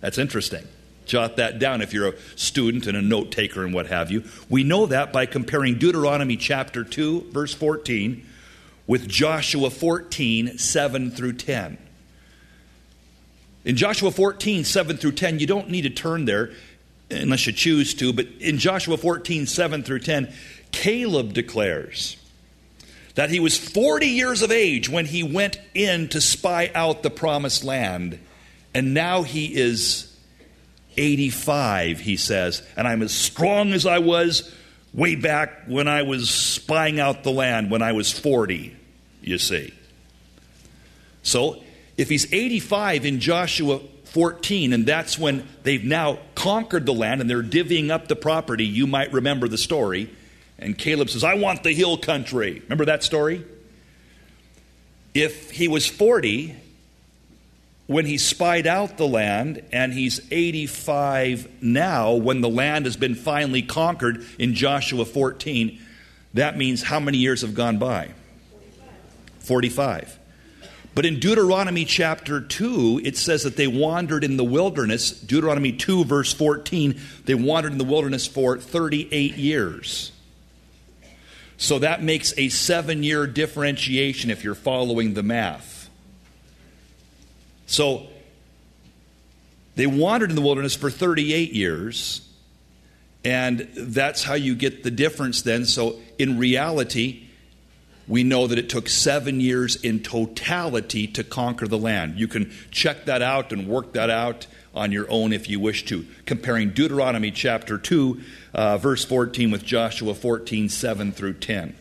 That's 0.00 0.18
interesting. 0.18 0.64
Jot 1.06 1.36
that 1.36 1.58
down 1.58 1.82
if 1.82 1.92
you're 1.92 2.08
a 2.08 2.14
student 2.36 2.86
and 2.86 2.96
a 2.96 3.02
note 3.02 3.30
taker 3.30 3.64
and 3.64 3.74
what 3.74 3.86
have 3.86 4.10
you. 4.10 4.24
We 4.48 4.64
know 4.64 4.86
that 4.86 5.12
by 5.12 5.26
comparing 5.26 5.78
Deuteronomy 5.78 6.36
chapter 6.36 6.84
2, 6.84 7.30
verse 7.30 7.54
14, 7.54 8.24
with 8.86 9.08
Joshua 9.08 9.70
14, 9.70 10.58
7 10.58 11.10
through 11.10 11.34
10. 11.34 11.78
In 13.64 13.76
Joshua 13.76 14.10
14, 14.10 14.64
7 14.64 14.96
through 14.96 15.12
10, 15.12 15.38
you 15.38 15.46
don't 15.46 15.70
need 15.70 15.82
to 15.82 15.90
turn 15.90 16.26
there 16.26 16.50
unless 17.10 17.46
you 17.46 17.52
choose 17.52 17.94
to, 17.94 18.12
but 18.12 18.26
in 18.40 18.58
Joshua 18.58 18.96
14, 18.96 19.46
7 19.46 19.82
through 19.82 20.00
10, 20.00 20.32
Caleb 20.72 21.32
declares 21.32 22.16
that 23.14 23.30
he 23.30 23.40
was 23.40 23.56
40 23.56 24.06
years 24.06 24.42
of 24.42 24.50
age 24.50 24.88
when 24.88 25.06
he 25.06 25.22
went 25.22 25.58
in 25.72 26.08
to 26.08 26.20
spy 26.20 26.70
out 26.74 27.02
the 27.02 27.10
promised 27.10 27.64
land, 27.64 28.18
and 28.74 28.92
now 28.92 29.22
he 29.22 29.54
is 29.54 30.13
85, 30.96 32.00
he 32.00 32.16
says, 32.16 32.62
and 32.76 32.86
I'm 32.86 33.02
as 33.02 33.12
strong 33.12 33.72
as 33.72 33.86
I 33.86 33.98
was 33.98 34.52
way 34.92 35.16
back 35.16 35.64
when 35.66 35.88
I 35.88 36.02
was 36.02 36.30
spying 36.30 37.00
out 37.00 37.24
the 37.24 37.32
land 37.32 37.70
when 37.70 37.82
I 37.82 37.92
was 37.92 38.12
40, 38.12 38.76
you 39.20 39.38
see. 39.38 39.74
So, 41.22 41.62
if 41.96 42.08
he's 42.08 42.32
85 42.32 43.04
in 43.04 43.20
Joshua 43.20 43.80
14, 44.04 44.72
and 44.72 44.86
that's 44.86 45.18
when 45.18 45.46
they've 45.62 45.84
now 45.84 46.18
conquered 46.34 46.86
the 46.86 46.92
land 46.92 47.20
and 47.20 47.28
they're 47.28 47.42
divvying 47.42 47.90
up 47.90 48.08
the 48.08 48.16
property, 48.16 48.64
you 48.64 48.86
might 48.86 49.12
remember 49.12 49.48
the 49.48 49.58
story. 49.58 50.10
And 50.58 50.76
Caleb 50.78 51.10
says, 51.10 51.24
I 51.24 51.34
want 51.34 51.62
the 51.62 51.72
hill 51.72 51.96
country. 51.96 52.60
Remember 52.60 52.84
that 52.84 53.02
story? 53.02 53.44
If 55.14 55.50
he 55.50 55.68
was 55.68 55.86
40 55.86 56.54
when 57.86 58.06
he 58.06 58.16
spied 58.16 58.66
out 58.66 58.96
the 58.96 59.06
land, 59.06 59.62
and 59.70 59.92
he's 59.92 60.20
85 60.30 61.62
now, 61.62 62.14
when 62.14 62.40
the 62.40 62.48
land 62.48 62.86
has 62.86 62.96
been 62.96 63.14
finally 63.14 63.62
conquered 63.62 64.24
in 64.38 64.54
Joshua 64.54 65.04
14, 65.04 65.78
that 66.32 66.56
means 66.56 66.82
how 66.82 66.98
many 66.98 67.18
years 67.18 67.42
have 67.42 67.54
gone 67.54 67.78
by? 67.78 68.10
45. 69.40 70.18
But 70.94 71.04
in 71.04 71.18
Deuteronomy 71.18 71.84
chapter 71.84 72.40
2, 72.40 73.02
it 73.04 73.16
says 73.16 73.42
that 73.42 73.56
they 73.56 73.66
wandered 73.66 74.24
in 74.24 74.36
the 74.36 74.44
wilderness. 74.44 75.10
Deuteronomy 75.10 75.72
2, 75.72 76.04
verse 76.04 76.32
14, 76.32 76.98
they 77.24 77.34
wandered 77.34 77.72
in 77.72 77.78
the 77.78 77.84
wilderness 77.84 78.26
for 78.26 78.58
38 78.58 79.36
years. 79.36 80.12
So 81.56 81.80
that 81.80 82.02
makes 82.02 82.32
a 82.38 82.48
seven 82.48 83.02
year 83.02 83.26
differentiation 83.26 84.30
if 84.30 84.42
you're 84.42 84.54
following 84.54 85.14
the 85.14 85.22
math. 85.22 85.73
So 87.66 88.06
they 89.76 89.86
wandered 89.86 90.30
in 90.30 90.36
the 90.36 90.42
wilderness 90.42 90.74
for 90.74 90.90
38 90.90 91.52
years, 91.52 92.28
and 93.24 93.68
that's 93.76 94.22
how 94.22 94.34
you 94.34 94.54
get 94.54 94.82
the 94.82 94.90
difference 94.90 95.42
then. 95.42 95.64
So 95.64 95.98
in 96.18 96.38
reality, 96.38 97.24
we 98.06 98.22
know 98.22 98.46
that 98.46 98.58
it 98.58 98.68
took 98.68 98.88
seven 98.88 99.40
years 99.40 99.76
in 99.76 100.00
totality 100.00 101.06
to 101.08 101.24
conquer 101.24 101.66
the 101.66 101.78
land. 101.78 102.18
You 102.18 102.28
can 102.28 102.52
check 102.70 103.06
that 103.06 103.22
out 103.22 103.52
and 103.52 103.66
work 103.66 103.94
that 103.94 104.10
out 104.10 104.46
on 104.74 104.92
your 104.92 105.10
own 105.10 105.32
if 105.32 105.48
you 105.48 105.58
wish 105.58 105.84
to, 105.86 106.04
comparing 106.26 106.70
Deuteronomy 106.70 107.30
chapter 107.30 107.78
2, 107.78 108.20
uh, 108.52 108.78
verse 108.78 109.04
14, 109.04 109.50
with 109.50 109.64
Joshua 109.64 110.14
14, 110.14 110.68
7 110.68 111.12
through 111.12 111.34
10. 111.34 111.76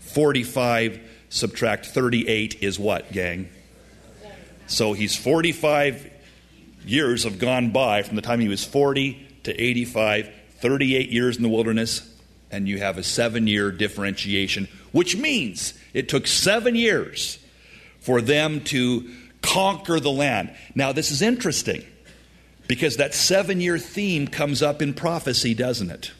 45 0.00 1.00
subtract 1.28 1.86
38 1.86 2.62
is 2.62 2.78
what, 2.78 3.12
gang? 3.12 3.48
So 4.72 4.94
he's 4.94 5.14
45 5.14 6.10
years 6.86 7.24
have 7.24 7.38
gone 7.38 7.72
by 7.72 8.02
from 8.02 8.16
the 8.16 8.22
time 8.22 8.40
he 8.40 8.48
was 8.48 8.64
40 8.64 9.28
to 9.44 9.54
85, 9.54 10.30
38 10.60 11.10
years 11.10 11.36
in 11.36 11.42
the 11.42 11.50
wilderness, 11.50 12.08
and 12.50 12.66
you 12.66 12.78
have 12.78 12.96
a 12.96 13.02
seven 13.02 13.46
year 13.46 13.70
differentiation, 13.70 14.68
which 14.90 15.14
means 15.14 15.74
it 15.92 16.08
took 16.08 16.26
seven 16.26 16.74
years 16.74 17.38
for 18.00 18.22
them 18.22 18.62
to 18.64 19.10
conquer 19.42 20.00
the 20.00 20.10
land. 20.10 20.54
Now, 20.74 20.92
this 20.92 21.10
is 21.10 21.20
interesting 21.20 21.84
because 22.66 22.96
that 22.96 23.12
seven 23.12 23.60
year 23.60 23.78
theme 23.78 24.26
comes 24.26 24.62
up 24.62 24.80
in 24.80 24.94
prophecy, 24.94 25.52
doesn't 25.52 25.90
it? 25.90 26.12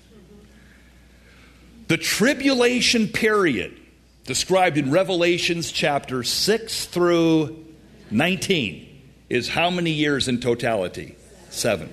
The 1.89 1.97
tribulation 1.97 3.09
period 3.09 3.81
described 4.25 4.77
in 4.77 4.91
Revelations 4.91 5.73
chapter 5.73 6.23
6 6.23 6.85
through 6.87 7.72
19 8.13 8.89
is 9.29 9.49
how 9.49 9.71
many 9.71 9.91
years 9.91 10.29
in 10.29 10.41
totality? 10.41 11.17
Seven. 11.51 11.93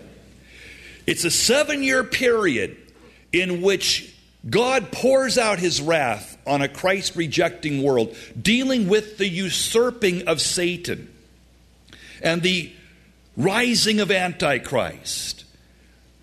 It's 1.08 1.24
a 1.24 1.32
seven 1.32 1.82
year 1.82 2.04
period 2.04 2.78
in 3.32 3.62
which 3.62 4.14
God 4.48 4.92
pours 4.92 5.38
out 5.38 5.60
his 5.60 5.82
wrath 5.82 6.38
on 6.48 6.62
a 6.62 6.68
Christ 6.68 7.16
rejecting 7.16 7.84
world, 7.84 8.16
dealing 8.40 8.88
with 8.88 9.18
the 9.18 9.28
usurping 9.28 10.28
of 10.28 10.40
Satan 10.40 11.14
and 12.22 12.42
the 12.42 12.72
rising 13.36 14.00
of 14.00 14.12
Antichrist, 14.12 15.46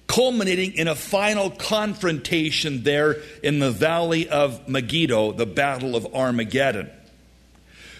culminating 0.06 0.74
in 0.74 0.88
a 0.88 0.94
final 0.94 1.50
confrontation 1.50 2.82
there 2.82 3.16
in 3.42 3.58
the 3.58 3.70
valley 3.70 4.28
of 4.28 4.68
Megiddo, 4.68 5.32
the 5.32 5.46
battle 5.46 5.96
of 5.96 6.14
Armageddon. 6.14 6.90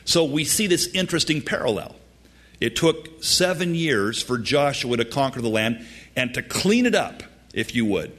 So 0.06 0.24
we 0.24 0.44
see 0.44 0.66
this 0.66 0.86
interesting 0.94 1.42
parallel. 1.42 1.96
It 2.60 2.76
took 2.76 3.22
seven 3.22 3.74
years 3.74 4.22
for 4.22 4.38
Joshua 4.38 4.96
to 4.96 5.04
conquer 5.04 5.42
the 5.42 5.48
land 5.48 5.84
and 6.16 6.32
to 6.34 6.42
clean 6.42 6.86
it 6.86 6.94
up, 6.94 7.22
if 7.52 7.74
you 7.74 7.84
would. 7.84 8.16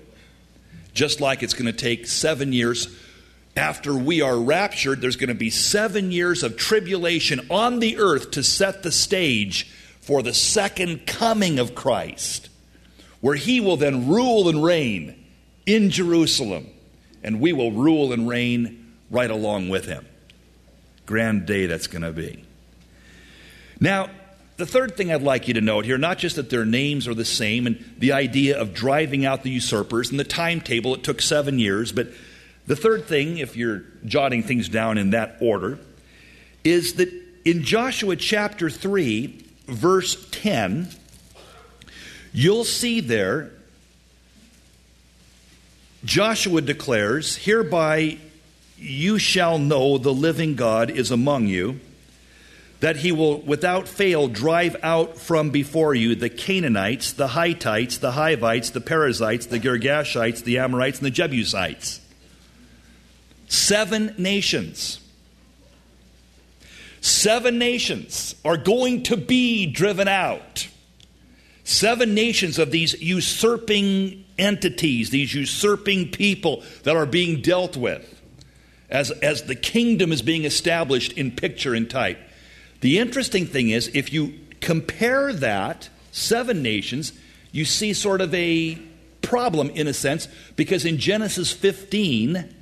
Just 0.94 1.22
like 1.22 1.42
it's 1.42 1.54
going 1.54 1.66
to 1.66 1.74
take 1.74 2.06
seven 2.06 2.54
years 2.54 2.96
after 3.56 3.96
we 3.96 4.22
are 4.22 4.38
raptured, 4.38 5.02
there's 5.02 5.16
going 5.16 5.30
to 5.30 5.34
be 5.34 5.50
seven 5.50 6.12
years 6.12 6.44
of 6.44 6.58
tribulation 6.58 7.48
on 7.50 7.80
the 7.80 7.98
earth 7.98 8.32
to 8.32 8.44
set 8.44 8.84
the 8.84 8.92
stage 8.92 9.64
for 10.02 10.22
the 10.22 10.34
second 10.34 11.08
coming 11.08 11.58
of 11.58 11.74
Christ, 11.74 12.50
where 13.22 13.36
he 13.36 13.60
will 13.60 13.78
then 13.78 14.08
rule 14.08 14.48
and 14.48 14.64
reign 14.64 15.26
in 15.66 15.90
Jerusalem, 15.90 16.68
and 17.24 17.40
we 17.40 17.54
will 17.54 17.72
rule 17.72 18.14
and 18.14 18.28
reign 18.28 18.94
right 19.10 19.32
along 19.32 19.70
with 19.70 19.86
him. 19.86 20.07
Grand 21.08 21.48
day 21.48 21.66
that's 21.66 21.88
going 21.88 22.04
to 22.04 22.12
be. 22.12 22.44
Now, 23.80 24.10
the 24.58 24.66
third 24.66 24.96
thing 24.98 25.12
I'd 25.12 25.24
like 25.24 25.48
you 25.48 25.54
to 25.56 25.62
note 25.62 25.86
here, 25.86 25.98
not 25.98 26.18
just 26.18 26.36
that 26.36 26.50
their 26.50 26.66
names 26.66 27.08
are 27.08 27.14
the 27.14 27.26
same 27.26 27.66
and 27.66 27.84
the 27.98 28.12
idea 28.12 28.60
of 28.60 28.74
driving 28.74 29.26
out 29.26 29.44
the 29.44 29.50
usurpers 29.50 30.12
and 30.12 30.20
the 30.20 30.24
timetable, 30.24 30.94
it 30.94 31.04
took 31.04 31.22
seven 31.22 31.58
years, 31.58 31.92
but 31.92 32.10
the 32.66 32.76
third 32.76 33.06
thing, 33.06 33.38
if 33.38 33.56
you're 33.56 33.84
jotting 34.06 34.44
things 34.44 34.68
down 34.68 34.98
in 34.98 35.12
that 35.12 35.38
order, 35.40 35.80
is 36.64 36.96
that 36.96 37.10
in 37.46 37.64
Joshua 37.64 38.16
chapter 38.18 38.70
3, 38.70 39.46
verse 39.68 40.28
10, 40.32 40.90
you'll 42.34 42.66
see 42.66 43.00
there, 43.00 43.52
Joshua 46.04 46.62
declares, 46.62 47.38
Hereby 47.38 48.18
you 48.78 49.18
shall 49.18 49.58
know 49.58 49.98
the 49.98 50.14
living 50.14 50.56
God 50.56 50.90
is 50.90 51.12
among 51.12 51.48
you 51.48 51.80
that 52.80 52.98
he 52.98 53.12
will 53.12 53.40
without 53.42 53.88
fail 53.88 54.28
drive 54.28 54.76
out 54.84 55.18
from 55.18 55.50
before 55.50 55.96
you 55.96 56.14
the 56.14 56.30
Canaanites, 56.30 57.14
the 57.14 57.30
Hittites, 57.30 57.98
the 57.98 58.12
Hivites, 58.12 58.70
the 58.70 58.82
Perizzites, 58.82 59.48
the 59.48 59.60
Girgashites, 59.60 60.44
the 60.44 60.60
Amorites, 60.60 61.00
and 61.00 61.06
the 61.08 61.12
Jebusites. 61.12 62.02
Seven 63.48 64.14
nations. 64.18 65.00
Seven 67.02 67.58
nations 67.58 68.36
are 68.46 68.58
going 68.58 69.04
to 69.04 69.18
be 69.18 69.66
driven 69.66 70.08
out. 70.08 70.68
Seven 71.64 72.14
nations 72.14 72.60
of 72.60 72.72
these 72.72 73.00
usurping 73.02 74.24
entities, 74.38 75.10
these 75.10 75.34
usurping 75.34 76.12
people 76.12 76.64
that 76.84 76.96
are 76.96 77.06
being 77.06 77.42
dealt 77.42 77.76
with 77.76 78.17
as, 78.90 79.12
as 79.12 79.44
the 79.44 79.56
kingdom 79.56 80.12
is 80.12 80.22
being 80.22 80.46
established 80.46 81.14
in 81.14 81.32
picture 81.32 81.74
and 81.74 81.90
type. 81.90 82.20
The 82.82 83.00
interesting 83.00 83.46
thing 83.46 83.70
is, 83.70 83.90
if 83.94 84.14
you 84.14 84.34
compare 84.62 85.34
that, 85.34 85.90
seven 86.12 86.62
nations, 86.62 87.14
you 87.52 87.66
see 87.66 87.94
sort 87.94 88.22
of 88.22 88.34
a 88.34 88.78
problem 89.22 89.70
in 89.72 89.88
a 89.88 89.94
sense, 89.94 90.28
because 90.56 90.86
in 90.86 90.98
Genesis 90.98 91.52
15, 91.52 92.54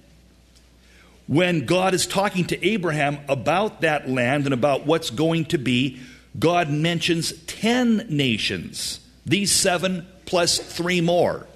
when 1.28 1.66
God 1.66 1.94
is 1.94 2.06
talking 2.08 2.46
to 2.46 2.66
Abraham 2.66 3.20
about 3.28 3.82
that 3.82 4.10
land 4.10 4.46
and 4.46 4.54
about 4.54 4.86
what's 4.86 5.10
going 5.10 5.46
to 5.46 5.58
be, 5.58 6.00
God 6.38 6.70
mentions 6.70 7.34
10 7.44 8.08
nations, 8.10 9.00
these 9.26 9.52
seven 9.52 10.06
plus 10.26 10.60
three 10.60 11.02
more. 11.02 11.48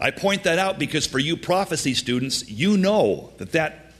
I 0.00 0.10
point 0.10 0.44
that 0.44 0.58
out 0.58 0.78
because 0.78 1.06
for 1.06 1.18
you 1.18 1.36
prophecy 1.36 1.94
students, 1.94 2.48
you 2.48 2.78
know 2.78 3.32
that 3.36 3.52
that, 3.52 3.92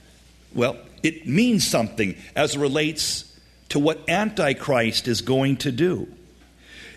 well, 0.54 0.78
it 1.02 1.26
means 1.26 1.66
something 1.66 2.16
as 2.34 2.56
it 2.56 2.60
relates 2.60 3.36
to 3.70 3.78
what 3.78 4.08
Antichrist 4.08 5.06
is 5.06 5.20
going 5.20 5.58
to 5.58 5.70
do. 5.70 6.08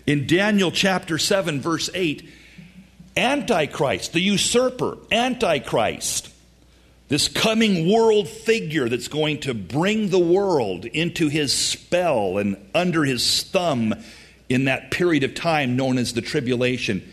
In 0.06 0.26
Daniel 0.26 0.70
chapter 0.70 1.18
7, 1.18 1.60
verse 1.60 1.90
8, 1.94 2.28
Antichrist, 3.16 4.12
the 4.12 4.20
usurper, 4.20 4.98
Antichrist, 5.12 6.30
this 7.08 7.28
coming 7.28 7.92
world 7.92 8.28
figure 8.28 8.88
that's 8.88 9.08
going 9.08 9.40
to 9.40 9.54
bring 9.54 10.08
the 10.08 10.18
world 10.18 10.84
into 10.86 11.28
his 11.28 11.52
spell 11.52 12.38
and 12.38 12.56
under 12.74 13.04
his 13.04 13.44
thumb 13.44 13.94
in 14.48 14.64
that 14.64 14.90
period 14.90 15.22
of 15.22 15.34
time 15.34 15.76
known 15.76 15.98
as 15.98 16.14
the 16.14 16.22
tribulation. 16.22 17.12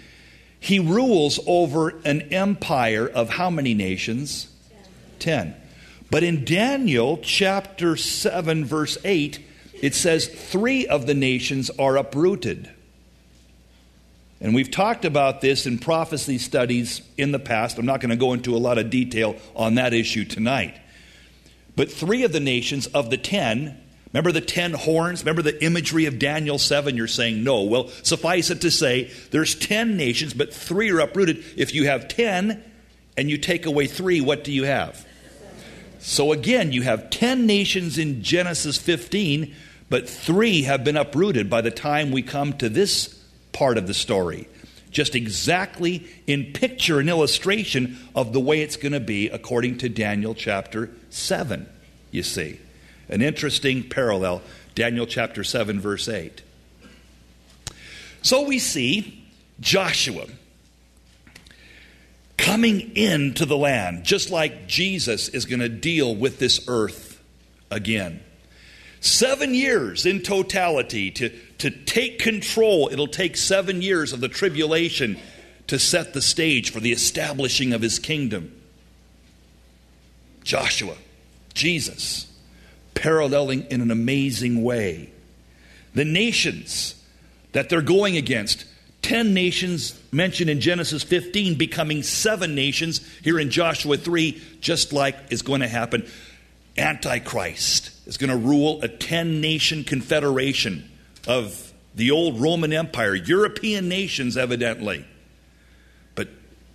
He 0.61 0.77
rules 0.77 1.39
over 1.47 1.89
an 2.05 2.21
empire 2.31 3.07
of 3.07 3.31
how 3.31 3.49
many 3.49 3.73
nations? 3.73 4.47
Ten. 5.17 5.55
But 6.11 6.23
in 6.23 6.45
Daniel 6.45 7.17
chapter 7.17 7.97
7, 7.97 8.63
verse 8.63 8.95
8, 9.03 9.39
it 9.81 9.95
says 9.95 10.27
three 10.27 10.85
of 10.85 11.07
the 11.07 11.15
nations 11.15 11.71
are 11.71 11.97
uprooted. 11.97 12.69
And 14.39 14.53
we've 14.53 14.69
talked 14.69 15.03
about 15.03 15.41
this 15.41 15.65
in 15.65 15.79
prophecy 15.79 16.37
studies 16.37 17.01
in 17.17 17.31
the 17.31 17.39
past. 17.39 17.79
I'm 17.79 17.87
not 17.87 17.99
going 17.99 18.11
to 18.11 18.15
go 18.15 18.33
into 18.33 18.55
a 18.55 18.59
lot 18.59 18.77
of 18.77 18.91
detail 18.91 19.37
on 19.55 19.75
that 19.75 19.95
issue 19.95 20.25
tonight. 20.25 20.79
But 21.75 21.91
three 21.91 22.23
of 22.23 22.33
the 22.33 22.39
nations 22.39 22.85
of 22.85 23.09
the 23.09 23.17
ten, 23.17 23.80
remember 24.13 24.31
the 24.31 24.41
ten 24.41 24.73
horns? 24.73 25.21
Remember 25.21 25.41
the 25.41 25.63
imagery 25.63 26.05
of 26.05 26.19
Daniel 26.19 26.57
7? 26.57 26.95
You're 26.95 27.07
saying 27.07 27.43
no. 27.43 27.63
Well, 27.63 27.89
suffice 28.03 28.49
it 28.49 28.61
to 28.61 28.71
say, 28.71 29.11
there's 29.31 29.55
ten 29.55 29.97
nations, 29.97 30.33
but 30.33 30.53
three 30.53 30.91
are 30.91 30.99
uprooted. 30.99 31.43
If 31.57 31.73
you 31.73 31.85
have 31.87 32.07
ten 32.07 32.63
and 33.17 33.29
you 33.29 33.37
take 33.37 33.65
away 33.65 33.87
three, 33.87 34.21
what 34.21 34.43
do 34.43 34.51
you 34.51 34.63
have? 34.63 35.05
So 36.01 36.31
again, 36.31 36.71
you 36.71 36.81
have 36.81 37.11
10 37.11 37.45
nations 37.45 37.99
in 37.99 38.23
Genesis 38.23 38.77
15, 38.77 39.53
but 39.87 40.09
three 40.09 40.63
have 40.63 40.83
been 40.83 40.97
uprooted 40.97 41.47
by 41.49 41.61
the 41.61 41.69
time 41.69 42.11
we 42.11 42.23
come 42.23 42.53
to 42.53 42.69
this 42.69 43.23
part 43.51 43.77
of 43.77 43.85
the 43.85 43.93
story. 43.93 44.47
Just 44.89 45.15
exactly 45.15 46.07
in 46.25 46.53
picture 46.53 46.99
and 46.99 47.07
illustration 47.07 47.97
of 48.15 48.33
the 48.33 48.39
way 48.39 48.61
it's 48.61 48.77
going 48.77 48.93
to 48.93 48.99
be 48.99 49.29
according 49.29 49.77
to 49.77 49.89
Daniel 49.89 50.33
chapter 50.33 50.89
7, 51.11 51.69
you 52.09 52.23
see. 52.23 52.59
An 53.11 53.21
interesting 53.21 53.87
parallel, 53.87 54.41
Daniel 54.73 55.05
chapter 55.05 55.43
7, 55.43 55.79
verse 55.79 56.07
8. 56.07 56.41
So 58.21 58.47
we 58.47 58.57
see 58.57 59.27
Joshua 59.59 60.25
coming 62.37 62.95
into 62.95 63.45
the 63.45 63.57
land, 63.57 64.03
just 64.03 64.31
like 64.31 64.67
Jesus 64.67 65.27
is 65.29 65.45
going 65.45 65.59
to 65.59 65.69
deal 65.69 66.15
with 66.15 66.39
this 66.39 66.65
earth 66.67 67.21
again. 67.69 68.21
Seven 69.01 69.53
years 69.53 70.05
in 70.05 70.21
totality 70.21 71.11
to, 71.11 71.29
to 71.57 71.69
take 71.69 72.19
control. 72.19 72.89
It'll 72.91 73.07
take 73.07 73.35
seven 73.35 73.81
years 73.81 74.13
of 74.13 74.21
the 74.21 74.29
tribulation 74.29 75.17
to 75.67 75.79
set 75.79 76.13
the 76.13 76.21
stage 76.21 76.71
for 76.71 76.79
the 76.79 76.91
establishing 76.91 77.73
of 77.73 77.81
his 77.81 77.99
kingdom. 77.99 78.55
Joshua, 80.43 80.95
Jesus, 81.53 82.30
paralleling 82.93 83.65
in 83.69 83.81
an 83.81 83.91
amazing 83.91 84.63
way. 84.63 85.11
The 85.93 86.05
nations 86.05 86.95
that 87.51 87.69
they're 87.69 87.81
going 87.81 88.17
against. 88.17 88.65
Ten 89.01 89.33
nations 89.33 89.99
mentioned 90.11 90.49
in 90.49 90.61
Genesis 90.61 91.03
15 91.03 91.57
becoming 91.57 92.03
seven 92.03 92.55
nations 92.55 93.01
here 93.23 93.39
in 93.39 93.49
Joshua 93.49 93.97
3, 93.97 94.41
just 94.61 94.93
like 94.93 95.17
is 95.31 95.41
going 95.41 95.61
to 95.61 95.67
happen. 95.67 96.07
Antichrist 96.77 97.91
is 98.07 98.17
going 98.17 98.29
to 98.29 98.37
rule 98.37 98.81
a 98.81 98.87
10 98.87 99.41
nation 99.41 99.83
confederation 99.83 100.89
of 101.27 101.73
the 101.95 102.11
old 102.11 102.39
Roman 102.39 102.71
Empire, 102.71 103.15
European 103.15 103.89
nations, 103.89 104.37
evidently. 104.37 105.05
But 106.15 106.29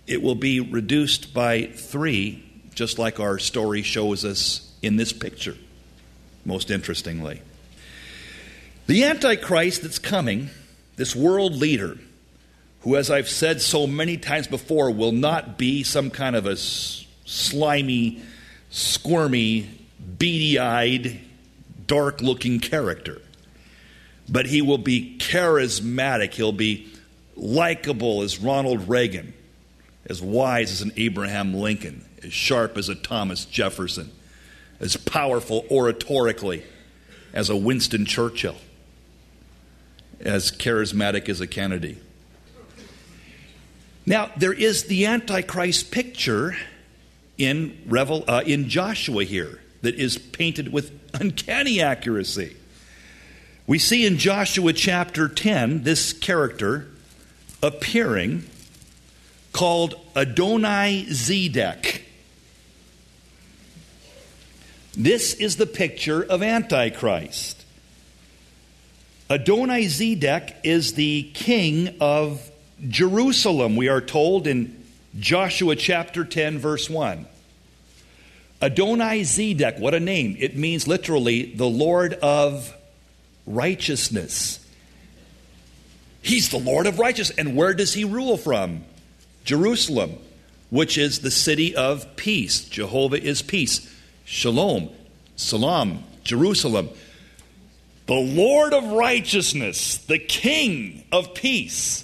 it 0.05 0.21
will 0.21 0.35
be 0.35 0.59
reduced 0.59 1.33
by 1.33 1.63
three, 1.73 2.43
just 2.75 2.99
like 2.99 3.19
our 3.19 3.39
story 3.39 3.81
shows 3.81 4.23
us 4.23 4.71
in 4.81 4.95
this 4.95 5.11
picture, 5.11 5.55
most 6.47 6.71
interestingly. 6.71 7.41
The 8.87 9.03
Antichrist 9.03 9.81
that's 9.81 9.99
coming, 9.99 10.49
this 10.95 11.13
world 11.13 11.53
leader, 11.53 11.97
who, 12.81 12.95
as 12.95 13.11
I've 13.11 13.29
said 13.29 13.61
so 13.61 13.85
many 13.85 14.17
times 14.17 14.47
before, 14.47 14.89
will 14.89 15.11
not 15.11 15.57
be 15.57 15.83
some 15.83 16.09
kind 16.09 16.37
of 16.37 16.45
a 16.45 16.55
slimy, 16.55 18.21
squirmy, 18.69 19.69
beady 20.17 20.57
eyed, 20.57 21.19
dark 21.85 22.21
looking 22.21 22.61
character. 22.61 23.21
But 24.29 24.45
he 24.45 24.61
will 24.61 24.77
be 24.77 25.17
charismatic. 25.19 26.33
He'll 26.33 26.53
be 26.53 26.87
likable 27.35 28.21
as 28.21 28.39
Ronald 28.39 28.87
Reagan, 28.87 29.33
as 30.05 30.21
wise 30.21 30.71
as 30.71 30.81
an 30.81 30.93
Abraham 30.95 31.53
Lincoln, 31.53 32.05
as 32.23 32.31
sharp 32.31 32.77
as 32.77 32.87
a 32.87 32.95
Thomas 32.95 33.43
Jefferson, 33.43 34.11
as 34.79 34.95
powerful 34.97 35.63
oratorically 35.69 36.63
as 37.33 37.49
a 37.49 37.55
Winston 37.55 38.05
Churchill, 38.05 38.55
as 40.19 40.51
charismatic 40.51 41.29
as 41.29 41.41
a 41.41 41.47
Kennedy. 41.47 41.97
Now, 44.05 44.31
there 44.37 44.53
is 44.53 44.85
the 44.85 45.05
Antichrist 45.05 45.91
picture 45.91 46.55
in, 47.37 47.77
Revel, 47.87 48.23
uh, 48.27 48.41
in 48.45 48.69
Joshua 48.69 49.23
here 49.23 49.59
that 49.81 49.95
is 49.95 50.17
painted 50.17 50.71
with 50.71 50.91
uncanny 51.13 51.81
accuracy. 51.81 52.55
We 53.67 53.79
see 53.79 54.05
in 54.05 54.17
Joshua 54.17 54.71
chapter 54.71 55.27
10 55.27 55.83
this 55.83 56.13
character 56.13 56.87
appearing 57.61 58.45
called 59.51 59.95
Adonai 60.15 61.05
Zedek. 61.09 62.01
This 64.97 65.35
is 65.35 65.57
the 65.57 65.67
picture 65.67 66.23
of 66.23 66.41
Antichrist. 66.41 67.63
Adonai 69.29 69.85
Zedek 69.85 70.55
is 70.63 70.93
the 70.93 71.29
king 71.35 71.95
of 72.01 72.49
Jerusalem, 72.87 73.75
we 73.75 73.89
are 73.89 74.01
told 74.01 74.47
in 74.47 74.83
Joshua 75.19 75.75
chapter 75.75 76.25
10, 76.25 76.57
verse 76.57 76.89
1. 76.89 77.27
Adonai 78.59 79.21
Zedek, 79.21 79.77
what 79.77 79.93
a 79.93 79.99
name. 79.99 80.35
It 80.39 80.57
means 80.57 80.87
literally 80.87 81.53
the 81.53 81.69
Lord 81.69 82.15
of 82.15 82.75
righteousness. 83.45 84.65
He's 86.23 86.49
the 86.49 86.57
Lord 86.57 86.87
of 86.87 86.97
righteousness. 86.97 87.37
And 87.37 87.55
where 87.55 87.75
does 87.75 87.93
he 87.93 88.03
rule 88.03 88.35
from? 88.35 88.83
Jerusalem, 89.43 90.17
which 90.71 90.97
is 90.97 91.19
the 91.19 91.29
city 91.29 91.75
of 91.75 92.15
peace. 92.15 92.61
Jehovah 92.65 93.21
is 93.21 93.43
peace. 93.43 93.93
Shalom, 94.29 94.89
Salam, 95.37 96.03
Jerusalem. 96.25 96.89
The 98.07 98.13
Lord 98.13 98.73
of 98.73 98.83
righteousness, 98.83 99.99
the 99.99 100.19
King 100.19 101.05
of 101.13 101.33
peace. 101.33 102.03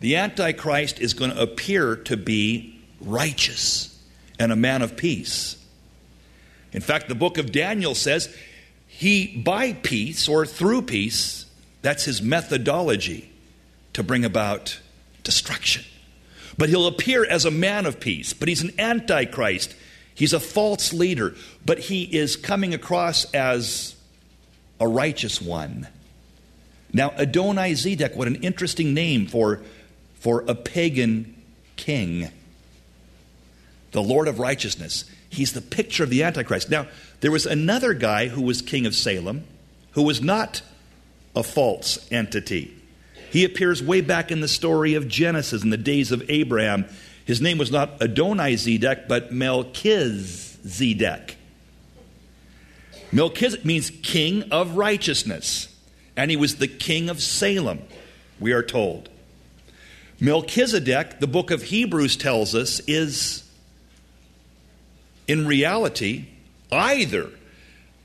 The 0.00 0.16
Antichrist 0.16 0.98
is 0.98 1.12
going 1.12 1.30
to 1.30 1.42
appear 1.42 1.94
to 1.94 2.16
be 2.16 2.80
righteous 3.02 4.02
and 4.38 4.50
a 4.50 4.56
man 4.56 4.80
of 4.80 4.96
peace. 4.96 5.62
In 6.72 6.80
fact, 6.80 7.06
the 7.06 7.14
book 7.14 7.36
of 7.36 7.52
Daniel 7.52 7.94
says 7.94 8.34
he, 8.86 9.36
by 9.36 9.74
peace 9.74 10.26
or 10.26 10.46
through 10.46 10.82
peace, 10.82 11.44
that's 11.82 12.06
his 12.06 12.22
methodology 12.22 13.30
to 13.92 14.02
bring 14.02 14.24
about 14.24 14.80
destruction. 15.22 15.84
But 16.56 16.70
he'll 16.70 16.86
appear 16.86 17.26
as 17.26 17.44
a 17.44 17.50
man 17.50 17.84
of 17.84 18.00
peace, 18.00 18.32
but 18.32 18.48
he's 18.48 18.62
an 18.62 18.72
antichrist. 18.78 19.74
He's 20.18 20.32
a 20.32 20.40
false 20.40 20.92
leader, 20.92 21.36
but 21.64 21.78
he 21.78 22.02
is 22.02 22.34
coming 22.34 22.74
across 22.74 23.24
as 23.32 23.94
a 24.80 24.88
righteous 24.88 25.40
one. 25.40 25.86
Now, 26.92 27.10
Adonai 27.10 27.72
Zedek, 27.74 28.16
what 28.16 28.26
an 28.26 28.34
interesting 28.42 28.94
name 28.94 29.26
for, 29.26 29.60
for 30.14 30.40
a 30.48 30.56
pagan 30.56 31.40
king. 31.76 32.32
The 33.92 34.02
Lord 34.02 34.26
of 34.26 34.40
righteousness. 34.40 35.04
He's 35.30 35.52
the 35.52 35.60
picture 35.60 36.02
of 36.02 36.10
the 36.10 36.24
Antichrist. 36.24 36.68
Now, 36.68 36.88
there 37.20 37.30
was 37.30 37.46
another 37.46 37.94
guy 37.94 38.26
who 38.26 38.42
was 38.42 38.60
king 38.60 38.86
of 38.86 38.96
Salem 38.96 39.44
who 39.92 40.02
was 40.02 40.20
not 40.20 40.62
a 41.36 41.44
false 41.44 42.10
entity. 42.10 42.74
He 43.30 43.44
appears 43.44 43.80
way 43.80 44.00
back 44.00 44.32
in 44.32 44.40
the 44.40 44.48
story 44.48 44.94
of 44.94 45.06
Genesis 45.06 45.62
in 45.62 45.70
the 45.70 45.76
days 45.76 46.10
of 46.10 46.28
Abraham. 46.28 46.86
His 47.28 47.40
name 47.42 47.58
was 47.58 47.70
not 47.70 48.02
Adonai 48.02 48.54
Zedek, 48.54 49.06
but 49.06 49.30
Melchizedek. 49.30 51.36
Melchizedek 53.12 53.66
means 53.66 53.90
king 54.02 54.44
of 54.50 54.78
righteousness, 54.78 55.68
and 56.16 56.30
he 56.30 56.38
was 56.38 56.56
the 56.56 56.66
king 56.66 57.10
of 57.10 57.20
Salem, 57.20 57.80
we 58.40 58.52
are 58.52 58.62
told. 58.62 59.10
Melchizedek, 60.18 61.20
the 61.20 61.26
book 61.26 61.50
of 61.50 61.64
Hebrews 61.64 62.16
tells 62.16 62.54
us, 62.54 62.80
is 62.86 63.46
in 65.26 65.46
reality 65.46 66.28
either 66.72 67.28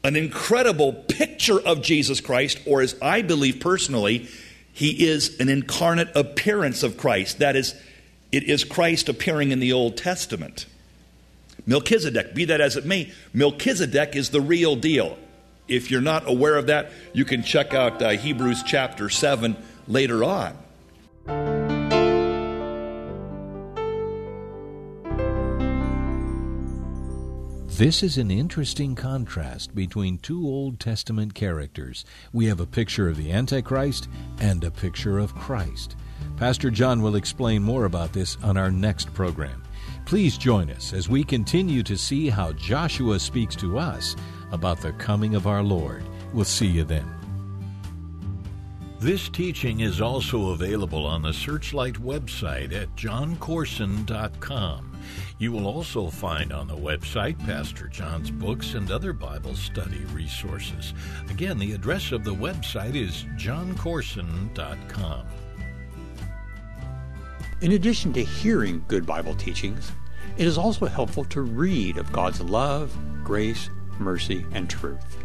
an 0.04 0.18
incredible 0.18 0.92
picture 0.92 1.62
of 1.62 1.82
Jesus 1.82 2.20
Christ, 2.20 2.60
or 2.66 2.82
as 2.82 2.98
I 3.02 3.22
believe 3.22 3.62
personally, 3.62 4.28
he 4.74 5.08
is 5.08 5.40
an 5.40 5.48
incarnate 5.48 6.10
appearance 6.14 6.84
of 6.84 6.98
Christ. 6.98 7.40
That 7.40 7.56
is, 7.56 7.74
it 8.34 8.44
is 8.50 8.64
Christ 8.64 9.08
appearing 9.10 9.52
in 9.52 9.60
the 9.60 9.72
Old 9.72 9.96
Testament. 9.96 10.66
Melchizedek, 11.68 12.34
be 12.34 12.46
that 12.46 12.60
as 12.60 12.76
it 12.76 12.84
may, 12.84 13.14
Melchizedek 13.32 14.16
is 14.16 14.32
the 14.32 14.42
real 14.42 14.76
deal. 14.76 15.20
If 15.68 15.92
you're 15.92 16.02
not 16.02 16.28
aware 16.28 16.58
of 16.58 16.66
that, 16.66 16.92
you 17.14 17.26
can 17.26 17.44
check 17.44 17.76
out 17.76 18.02
uh, 18.02 18.10
Hebrews 18.10 18.64
chapter 18.64 19.08
7 19.08 19.56
later 19.88 20.24
on. 20.24 20.58
This 27.78 28.02
is 28.02 28.18
an 28.18 28.32
interesting 28.32 28.96
contrast 28.96 29.76
between 29.76 30.18
two 30.18 30.44
Old 30.44 30.80
Testament 30.80 31.36
characters. 31.36 32.04
We 32.32 32.48
have 32.48 32.60
a 32.60 32.66
picture 32.66 33.08
of 33.08 33.18
the 33.18 33.32
Antichrist 33.32 34.10
and 34.40 34.64
a 34.64 34.72
picture 34.72 35.20
of 35.20 35.36
Christ. 35.36 35.96
Pastor 36.38 36.72
John 36.72 37.02
will 37.02 37.16
explain 37.16 37.64
more 37.64 37.86
about 37.86 38.14
this 38.14 38.38
on 38.44 38.58
our 38.58 38.72
next 38.72 39.14
program. 39.14 39.64
Please 40.06 40.38
join 40.38 40.70
us 40.70 40.94
as 40.94 41.08
we 41.08 41.24
continue 41.24 41.84
to 41.84 41.98
see 41.98 42.30
how 42.30 42.54
Joshua 42.54 43.20
speaks 43.20 43.56
to 43.58 43.78
us 43.78 44.16
about 44.52 44.82
the 44.82 44.94
coming 44.94 45.36
of 45.36 45.48
our 45.48 45.64
Lord. 45.64 46.04
We'll 46.34 46.46
see 46.46 46.68
you 46.68 46.84
then. 46.84 47.10
This 49.00 49.28
teaching 49.28 49.82
is 49.82 50.00
also 50.00 50.52
available 50.52 51.06
on 51.06 51.24
the 51.24 51.34
Searchlight 51.34 51.96
website 51.96 52.74
at 52.74 52.96
joncourson.com. 52.96 54.98
You 55.38 55.52
will 55.52 55.68
also 55.68 56.10
find 56.10 56.54
on 56.54 56.70
the 56.70 56.78
website 56.78 57.38
Pastor 57.46 57.88
John's 57.88 58.32
books 58.32 58.76
and 58.76 58.90
other 58.90 59.12
Bible 59.12 59.56
study 59.56 60.06
resources. 60.14 60.94
Again, 61.30 61.60
the 61.60 61.74
address 61.74 62.14
of 62.14 62.24
the 62.24 62.34
website 62.34 62.96
is 62.96 63.26
joncourson.com. 63.36 65.28
In 67.64 67.72
addition 67.72 68.12
to 68.12 68.22
hearing 68.22 68.84
good 68.90 69.06
Bible 69.06 69.36
teachings, 69.36 69.94
it 70.36 70.46
is 70.46 70.58
also 70.58 70.86
helpful 70.86 71.24
to 71.24 71.40
read 71.40 71.98
of 71.98 72.12
God's 72.12 72.42
love, 72.42 72.94
grace, 73.24 73.70
mercy, 74.00 74.46
and 74.52 74.70
truth. 74.70 75.24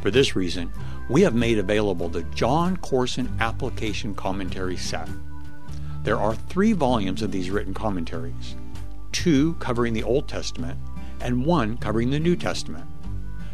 For 0.00 0.12
this 0.12 0.36
reason, 0.36 0.70
we 1.10 1.22
have 1.22 1.34
made 1.34 1.58
available 1.58 2.08
the 2.08 2.22
Jon 2.22 2.76
Courson 2.76 3.36
Application 3.40 4.14
Commentary 4.14 4.76
Set. 4.76 5.08
There 6.04 6.20
are 6.20 6.36
three 6.36 6.72
volumes 6.72 7.20
of 7.20 7.32
these 7.32 7.50
written 7.50 7.74
commentaries 7.74 8.54
two 9.10 9.54
covering 9.54 9.92
the 9.92 10.04
Old 10.04 10.28
Testament, 10.28 10.78
and 11.20 11.44
one 11.44 11.76
covering 11.78 12.10
the 12.10 12.20
New 12.20 12.36
Testament. 12.36 12.86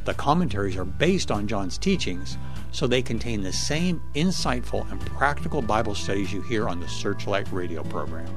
The 0.04 0.12
commentaries 0.12 0.76
are 0.76 0.84
based 0.84 1.30
on 1.30 1.48
John's 1.48 1.78
teachings, 1.78 2.36
so 2.70 2.86
they 2.86 3.02
contain 3.02 3.42
the 3.42 3.52
same 3.52 4.02
insightful 4.14 4.90
and 4.90 5.00
practical 5.00 5.62
Bible 5.62 5.94
studies 5.94 6.32
you 6.32 6.42
hear 6.42 6.68
on 6.68 6.80
the 6.80 6.88
Searchlight 6.88 7.50
radio 7.52 7.82
program. 7.84 8.28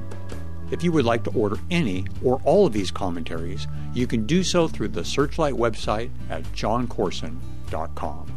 If 0.70 0.82
you 0.82 0.90
would 0.92 1.04
like 1.04 1.22
to 1.24 1.30
order 1.30 1.56
any 1.70 2.06
or 2.24 2.40
all 2.44 2.66
of 2.66 2.72
these 2.72 2.90
commentaries, 2.90 3.66
you 3.92 4.06
can 4.06 4.26
do 4.26 4.42
so 4.42 4.68
through 4.68 4.88
the 4.88 5.04
Searchlight 5.04 5.54
website 5.54 6.10
at 6.30 6.42
joncourson.com. 6.54 8.32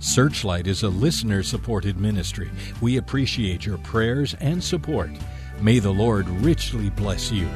Searchlight 0.00 0.66
is 0.66 0.84
a 0.84 0.88
listener 0.88 1.42
supported 1.42 1.98
ministry. 1.98 2.50
We 2.80 2.96
appreciate 2.96 3.66
your 3.66 3.78
prayers 3.78 4.34
and 4.40 4.62
support. 4.62 5.10
May 5.60 5.80
the 5.80 5.90
Lord 5.90 6.28
richly 6.28 6.88
bless 6.90 7.32
you. 7.32 7.48